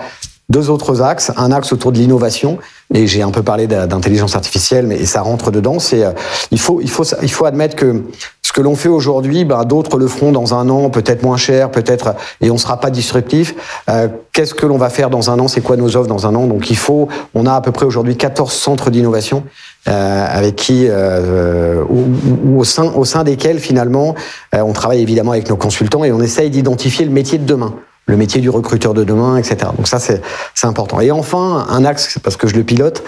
deux 0.49 0.69
autres 0.69 1.01
axes. 1.01 1.31
Un 1.37 1.51
axe 1.51 1.73
autour 1.73 1.91
de 1.91 1.97
l'innovation, 1.97 2.57
et 2.93 3.07
j'ai 3.07 3.21
un 3.21 3.31
peu 3.31 3.43
parlé 3.43 3.67
d'intelligence 3.67 4.35
artificielle, 4.35 4.87
mais 4.87 5.05
ça 5.05 5.21
rentre 5.21 5.51
dedans. 5.51 5.79
C'est 5.79 6.03
euh, 6.03 6.11
il 6.51 6.59
faut 6.59 6.81
il 6.81 6.89
faut 6.89 7.03
il 7.21 7.31
faut 7.31 7.45
admettre 7.45 7.75
que 7.75 8.03
ce 8.41 8.53
que 8.53 8.61
l'on 8.61 8.75
fait 8.75 8.89
aujourd'hui, 8.89 9.43
ben, 9.43 9.63
d'autres 9.65 9.97
le 9.97 10.07
feront 10.07 10.31
dans 10.31 10.53
un 10.53 10.69
an, 10.69 10.89
peut-être 10.89 11.23
moins 11.23 11.37
cher, 11.37 11.71
peut-être, 11.71 12.15
et 12.41 12.51
on 12.51 12.57
sera 12.57 12.79
pas 12.79 12.89
disruptif. 12.91 13.55
Euh, 13.89 14.07
Qu'est-ce 14.31 14.53
que 14.53 14.65
l'on 14.65 14.77
va 14.77 14.89
faire 14.89 15.09
dans 15.09 15.29
un 15.29 15.39
an? 15.39 15.47
C'est 15.47 15.61
quoi 15.61 15.77
nos 15.77 15.95
offres 15.95 16.09
dans 16.09 16.27
un 16.27 16.35
an? 16.35 16.45
Donc 16.45 16.69
il 16.69 16.75
faut, 16.75 17.07
on 17.33 17.45
a 17.45 17.53
à 17.53 17.61
peu 17.61 17.71
près 17.71 17.85
aujourd'hui 17.85 18.17
14 18.17 18.51
centres 18.51 18.89
d'innovation 18.89 19.43
euh, 19.87 20.25
avec 20.29 20.55
qui, 20.55 20.87
euh, 20.89 21.83
au 21.87 22.63
sein 22.63 22.91
au 22.95 23.05
sein 23.05 23.23
desquels 23.23 23.59
finalement, 23.59 24.15
euh, 24.55 24.61
on 24.61 24.73
travaille 24.73 25.01
évidemment 25.01 25.31
avec 25.31 25.47
nos 25.47 25.57
consultants 25.57 26.03
et 26.03 26.11
on 26.11 26.21
essaye 26.21 26.49
d'identifier 26.49 27.05
le 27.05 27.11
métier 27.11 27.37
de 27.37 27.45
demain 27.45 27.75
le 28.05 28.17
métier 28.17 28.41
du 28.41 28.49
recruteur 28.49 28.93
de 28.93 29.03
demain, 29.03 29.37
etc. 29.37 29.71
Donc 29.75 29.87
ça, 29.87 29.99
c'est 29.99 30.21
important. 30.63 30.99
Et 30.99 31.11
enfin, 31.11 31.65
un 31.69 31.85
axe, 31.85 32.19
parce 32.23 32.37
que 32.37 32.47
je 32.47 32.55
le 32.55 32.63
pilote, 32.63 33.03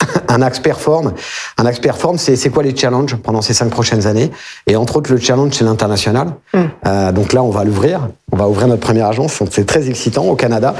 un 0.28 0.42
axe 0.42 0.58
perform. 0.58 1.12
Un 1.58 1.66
axe 1.66 1.78
perform, 1.78 2.18
c'est 2.18 2.50
quoi 2.50 2.62
les 2.62 2.74
challenges 2.74 3.16
pendant 3.16 3.42
ces 3.42 3.54
cinq 3.54 3.70
prochaines 3.70 4.06
années? 4.06 4.30
Et 4.66 4.76
entre 4.76 4.96
autres, 4.96 5.12
le 5.12 5.18
challenge, 5.18 5.52
c'est 5.52 5.64
l'international. 5.64 6.32
Mm. 6.52 6.58
Euh, 6.86 7.12
donc 7.12 7.32
là, 7.32 7.42
on 7.42 7.50
va 7.50 7.64
l'ouvrir. 7.64 8.08
On 8.32 8.36
va 8.36 8.48
ouvrir 8.48 8.66
notre 8.68 8.80
première 8.80 9.06
agence. 9.06 9.42
C'est 9.50 9.66
très 9.66 9.88
excitant 9.88 10.24
au 10.24 10.36
Canada. 10.36 10.74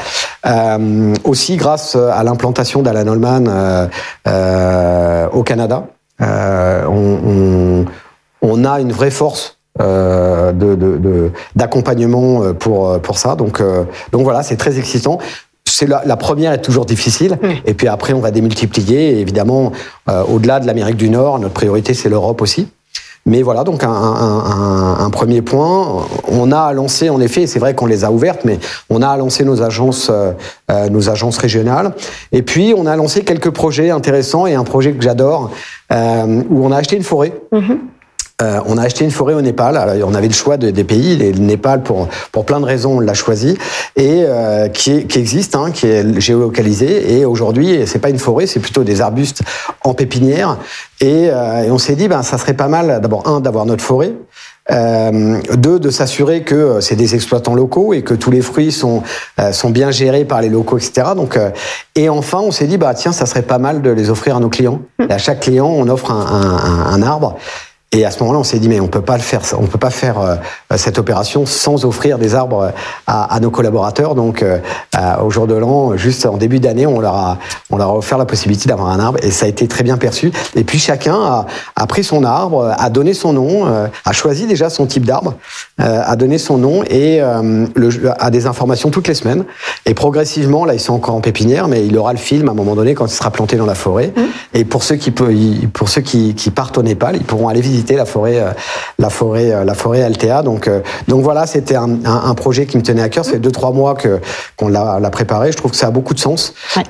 Euh, 0.46 1.14
aussi 1.24 1.56
grâce 1.56 1.96
à 1.96 2.22
l'implantation 2.24 2.82
d'Alan 2.82 3.06
Holman 3.06 3.46
euh, 3.48 3.86
euh 4.26 5.28
au 5.32 5.42
Canada. 5.42 5.86
Euh, 6.20 6.84
on, 6.86 7.84
on, 7.84 7.84
on, 8.42 8.64
a 8.64 8.80
une 8.80 8.92
vraie 8.92 9.10
force 9.10 9.58
euh, 9.58 9.59
d'accompagnement 11.56 12.40
de, 12.40 12.46
de, 12.48 12.52
pour 12.52 13.00
pour 13.00 13.18
ça. 13.18 13.34
Donc 13.34 13.62
donc 14.12 14.22
voilà, 14.22 14.42
c'est 14.42 14.56
très 14.56 14.78
excitant 14.78 15.18
c'est 15.70 15.86
la, 15.86 16.02
la, 16.04 16.16
première 16.16 16.52
est 16.52 16.60
toujours 16.60 16.84
difficile, 16.84 17.38
et 17.64 17.74
puis 17.74 17.88
après 17.88 18.12
on 18.12 18.20
va 18.20 18.30
démultiplier. 18.30 19.12
Et 19.12 19.20
évidemment, 19.20 19.72
euh, 20.08 20.22
au-delà 20.24 20.60
de 20.60 20.66
l'Amérique 20.66 20.96
du 20.96 21.08
Nord, 21.08 21.38
notre 21.38 21.54
priorité 21.54 21.94
c'est 21.94 22.08
l'Europe 22.08 22.42
aussi. 22.42 22.68
Mais 23.26 23.42
voilà, 23.42 23.64
donc 23.64 23.84
un, 23.84 23.90
un, 23.90 24.96
un, 24.98 25.10
premier 25.10 25.42
point. 25.42 26.06
On 26.26 26.52
a 26.52 26.72
lancé, 26.72 27.10
en 27.10 27.20
effet, 27.20 27.46
c'est 27.46 27.58
vrai 27.58 27.74
qu'on 27.74 27.84
les 27.84 28.02
a 28.02 28.10
ouvertes, 28.10 28.46
mais 28.46 28.58
on 28.88 29.02
a 29.02 29.14
lancé 29.18 29.44
nos 29.44 29.60
agences, 29.60 30.08
euh, 30.10 30.32
euh, 30.70 30.88
nos 30.88 31.10
agences 31.10 31.36
régionales. 31.36 31.92
Et 32.32 32.40
puis, 32.40 32.72
on 32.74 32.86
a 32.86 32.96
lancé 32.96 33.20
quelques 33.20 33.50
projets 33.50 33.90
intéressants 33.90 34.46
et 34.46 34.54
un 34.54 34.64
projet 34.64 34.92
que 34.92 35.02
j'adore, 35.02 35.50
euh, 35.92 36.42
où 36.48 36.64
on 36.64 36.72
a 36.72 36.78
acheté 36.78 36.96
une 36.96 37.02
forêt. 37.02 37.34
Mm-hmm. 37.52 37.78
Euh, 38.40 38.60
on 38.66 38.78
a 38.78 38.82
acheté 38.82 39.04
une 39.04 39.10
forêt 39.10 39.34
au 39.34 39.42
Népal. 39.42 39.76
Alors, 39.76 40.08
on 40.08 40.14
avait 40.14 40.28
le 40.28 40.34
choix 40.34 40.56
de, 40.56 40.70
des 40.70 40.84
pays. 40.84 41.16
le 41.16 41.38
Népal, 41.38 41.82
pour, 41.82 42.08
pour 42.32 42.44
plein 42.44 42.60
de 42.60 42.64
raisons, 42.64 42.96
on 42.96 43.00
l'a 43.00 43.14
choisi. 43.14 43.58
Et 43.96 44.24
euh, 44.26 44.68
qui, 44.68 45.06
qui, 45.06 45.18
existe, 45.18 45.56
hein, 45.56 45.70
qui 45.72 45.86
est 45.86 46.20
géolocalisé. 46.20 47.18
Et 47.18 47.24
aujourd'hui, 47.24 47.82
c'est 47.86 47.98
pas 47.98 48.10
une 48.10 48.18
forêt, 48.18 48.46
c'est 48.46 48.60
plutôt 48.60 48.84
des 48.84 49.00
arbustes 49.00 49.42
en 49.84 49.94
pépinière. 49.94 50.58
Et, 51.00 51.30
euh, 51.30 51.64
et 51.64 51.70
on 51.70 51.78
s'est 51.78 51.96
dit, 51.96 52.08
ben, 52.08 52.22
ça 52.22 52.38
serait 52.38 52.54
pas 52.54 52.68
mal, 52.68 53.00
d'abord, 53.00 53.26
un, 53.26 53.40
d'avoir 53.40 53.66
notre 53.66 53.84
forêt. 53.84 54.12
Euh, 54.70 55.40
deux, 55.54 55.80
de 55.80 55.90
s'assurer 55.90 56.42
que 56.42 56.80
c'est 56.80 56.94
des 56.94 57.14
exploitants 57.14 57.54
locaux 57.54 57.92
et 57.92 58.02
que 58.02 58.14
tous 58.14 58.30
les 58.30 58.42
fruits 58.42 58.70
sont 58.70 59.02
euh, 59.40 59.52
sont 59.52 59.70
bien 59.70 59.90
gérés 59.90 60.24
par 60.24 60.42
les 60.42 60.48
locaux, 60.48 60.78
etc. 60.78 61.08
Donc, 61.16 61.36
euh, 61.36 61.50
et 61.96 62.08
enfin, 62.08 62.38
on 62.38 62.52
s'est 62.52 62.66
dit 62.66 62.76
bah 62.76 62.94
tiens, 62.94 63.10
ça 63.10 63.26
serait 63.26 63.42
pas 63.42 63.58
mal 63.58 63.82
de 63.82 63.90
les 63.90 64.10
offrir 64.10 64.36
à 64.36 64.40
nos 64.40 64.48
clients. 64.48 64.80
Mmh. 64.98 65.04
Et 65.08 65.12
à 65.12 65.18
chaque 65.18 65.40
client, 65.40 65.66
on 65.66 65.88
offre 65.88 66.12
un, 66.12 66.20
un, 66.20 66.92
un 66.92 67.02
arbre. 67.02 67.36
Et 67.92 68.04
à 68.04 68.12
ce 68.12 68.20
moment-là, 68.20 68.38
on 68.38 68.44
s'est 68.44 68.60
dit 68.60 68.68
mais 68.68 68.78
on 68.78 68.86
peut 68.86 69.02
pas 69.02 69.16
le 69.16 69.22
faire, 69.22 69.40
on 69.58 69.66
peut 69.66 69.76
pas 69.76 69.90
faire 69.90 70.20
euh, 70.20 70.36
cette 70.76 70.96
opération 70.96 71.44
sans 71.44 71.84
offrir 71.84 72.18
des 72.18 72.36
arbres 72.36 72.72
à, 73.08 73.34
à 73.34 73.40
nos 73.40 73.50
collaborateurs. 73.50 74.14
Donc 74.14 74.44
euh, 74.44 74.58
au 75.20 75.30
jour 75.30 75.48
de 75.48 75.54
l'an, 75.54 75.96
juste 75.96 76.24
en 76.24 76.36
début 76.36 76.60
d'année, 76.60 76.86
on 76.86 77.00
leur 77.00 77.16
a 77.16 77.38
on 77.68 77.78
leur 77.78 77.88
a 77.88 77.96
offert 77.96 78.16
la 78.16 78.26
possibilité 78.26 78.68
d'avoir 78.68 78.90
un 78.90 79.00
arbre 79.00 79.18
et 79.24 79.32
ça 79.32 79.46
a 79.46 79.48
été 79.48 79.66
très 79.66 79.82
bien 79.82 79.96
perçu. 79.96 80.30
Et 80.54 80.62
puis 80.62 80.78
chacun 80.78 81.14
a, 81.14 81.46
a 81.74 81.86
pris 81.88 82.04
son 82.04 82.22
arbre, 82.22 82.72
a 82.78 82.90
donné 82.90 83.12
son 83.12 83.32
nom, 83.32 83.66
euh, 83.66 83.88
a 84.04 84.12
choisi 84.12 84.46
déjà 84.46 84.70
son 84.70 84.86
type 84.86 85.04
d'arbre, 85.04 85.34
euh, 85.80 86.02
a 86.06 86.14
donné 86.14 86.38
son 86.38 86.58
nom 86.58 86.84
et 86.84 87.20
le, 87.74 87.90
a 88.20 88.30
des 88.30 88.46
informations 88.46 88.90
toutes 88.90 89.08
les 89.08 89.14
semaines. 89.14 89.44
Et 89.84 89.94
progressivement, 89.94 90.64
là, 90.64 90.74
ils 90.74 90.80
sont 90.80 90.94
encore 90.94 91.16
en 91.16 91.20
pépinière, 91.20 91.66
mais 91.66 91.84
il 91.84 91.98
aura 91.98 92.12
le 92.12 92.18
film 92.20 92.48
à 92.48 92.52
un 92.52 92.54
moment 92.54 92.76
donné 92.76 92.94
quand 92.94 93.06
il 93.06 93.14
sera 93.14 93.32
planté 93.32 93.56
dans 93.56 93.66
la 93.66 93.74
forêt. 93.74 94.12
Mmh. 94.16 94.20
Et 94.54 94.64
pour 94.64 94.84
ceux 94.84 94.94
qui 94.94 95.10
peut, 95.10 95.34
pour 95.72 95.88
ceux 95.88 96.02
qui, 96.02 96.36
qui 96.36 96.50
partent 96.52 96.78
au 96.78 96.84
Népal, 96.84 97.16
ils 97.16 97.24
pourront 97.24 97.48
aller 97.48 97.60
visiter 97.60 97.79
la 97.88 98.04
forêt, 98.04 98.40
euh, 98.40 98.50
la 98.98 99.10
forêt, 99.10 99.52
euh, 99.52 99.64
la 99.64 99.74
forêt 99.74 100.02
Altea. 100.02 100.42
Donc, 100.42 100.68
euh, 100.68 100.80
donc 101.08 101.22
voilà, 101.22 101.46
c'était 101.46 101.76
un, 101.76 102.04
un, 102.04 102.22
un, 102.24 102.34
projet 102.34 102.66
qui 102.66 102.76
me 102.76 102.82
tenait 102.82 103.02
à 103.02 103.08
cœur. 103.08 103.24
Ça 103.24 103.32
fait 103.32 103.38
deux 103.38 103.50
trois 103.50 103.72
mois 103.72 103.94
que 103.94 104.20
qu'on 104.56 104.68
l'a 104.68 105.10
préparé. 105.10 105.52
Je 105.52 105.56
trouve 105.56 105.70
que 105.70 105.76
ça 105.76 105.88
a 105.88 105.90
beaucoup 105.90 106.14
de 106.14 106.20
sens. 106.20 106.54
Ouais. 106.76 106.82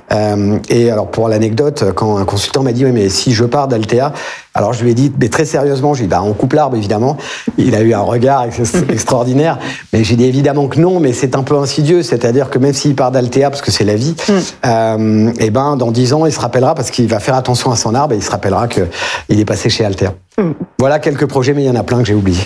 Et 0.68 0.90
alors 0.90 1.11
pour 1.11 1.29
l'anecdote, 1.29 1.85
quand 1.94 2.18
un 2.18 2.24
consultant 2.24 2.62
m'a 2.62 2.72
dit 2.72 2.85
oui 2.85 2.92
mais 2.92 3.09
si 3.09 3.33
je 3.33 3.44
pars 3.44 3.68
d'Altea, 3.68 4.12
alors 4.61 4.75
je 4.75 4.85
lui 4.85 4.90
ai 4.90 4.94
dit 4.94 5.11
mais 5.18 5.31
très 5.31 5.46
sérieusement, 5.46 5.94
j'ai 5.94 6.03
dit 6.03 6.09
bah 6.09 6.20
on 6.23 6.35
coupe 6.35 6.53
l'arbre 6.53 6.77
évidemment. 6.77 7.16
Il 7.57 7.75
a 7.75 7.81
eu 7.81 7.94
un 7.94 8.03
regard 8.03 8.44
extraordinaire, 8.90 9.59
mais 9.92 10.05
j'ai 10.05 10.16
dit 10.16 10.27
évidemment 10.27 10.68
que 10.68 10.79
non, 10.79 11.01
mais 11.01 11.14
c'est 11.14 11.35
un 11.35 11.42
peu 11.42 11.57
insidieux, 11.57 12.03
c'est-à-dire 12.03 12.51
que 12.51 12.59
même 12.59 12.75
s'il 12.75 12.94
part 12.94 13.11
d'Altea 13.11 13.49
parce 13.49 13.62
que 13.62 13.70
c'est 13.70 13.85
la 13.85 13.94
vie, 13.94 14.14
mm. 14.29 14.33
euh, 14.66 15.33
et 15.38 15.49
ben 15.49 15.79
dans 15.79 15.90
dix 15.90 16.12
ans 16.12 16.27
il 16.27 16.33
se 16.33 16.40
rappellera 16.40 16.75
parce 16.75 16.90
qu'il 16.90 17.09
va 17.09 17.20
faire 17.20 17.37
attention 17.37 17.70
à 17.70 17.77
son 17.77 17.94
arbre 17.94 18.12
et 18.12 18.18
il 18.18 18.23
se 18.23 18.31
rappellera 18.31 18.68
que 18.68 18.83
il 19.31 19.40
est 19.40 19.46
passé 19.46 19.70
chez 19.70 19.83
Altea. 19.83 20.12
Mm. 20.37 20.51
Voilà 20.79 20.99
quelques 20.99 21.27
projets, 21.27 21.55
mais 21.55 21.62
il 21.62 21.66
y 21.66 21.70
en 21.70 21.77
a 21.77 21.83
plein 21.83 21.99
que 21.99 22.05
j'ai 22.05 22.14
oubliés. 22.14 22.44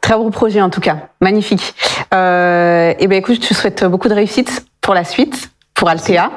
Très 0.00 0.16
beau 0.16 0.30
projet 0.30 0.60
en 0.60 0.70
tout 0.70 0.80
cas, 0.80 0.96
magnifique. 1.20 1.76
Euh, 2.12 2.92
et 2.98 3.06
ben 3.06 3.18
écoute, 3.18 3.36
je 3.40 3.48
te 3.48 3.54
souhaite 3.54 3.84
beaucoup 3.84 4.08
de 4.08 4.14
réussite 4.14 4.66
pour 4.80 4.94
la 4.94 5.04
suite, 5.04 5.52
pour 5.82 5.88
Altea. 5.88 6.30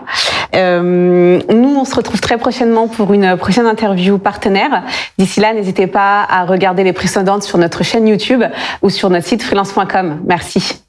Euh, 0.55 1.39
nous, 1.53 1.75
on 1.75 1.85
se 1.85 1.93
retrouve 1.93 2.19
très 2.19 2.39
prochainement 2.39 2.87
pour 2.87 3.13
une 3.13 3.37
prochaine 3.37 3.67
interview 3.67 4.17
partenaire. 4.17 4.81
D'ici 5.19 5.39
là, 5.39 5.53
n'hésitez 5.53 5.85
pas 5.85 6.25
à 6.27 6.45
regarder 6.45 6.83
les 6.83 6.93
précédentes 6.93 7.43
sur 7.43 7.59
notre 7.59 7.83
chaîne 7.83 8.07
YouTube 8.07 8.43
ou 8.81 8.89
sur 8.89 9.11
notre 9.11 9.27
site 9.27 9.43
freelance.com. 9.43 10.21
Merci. 10.25 10.84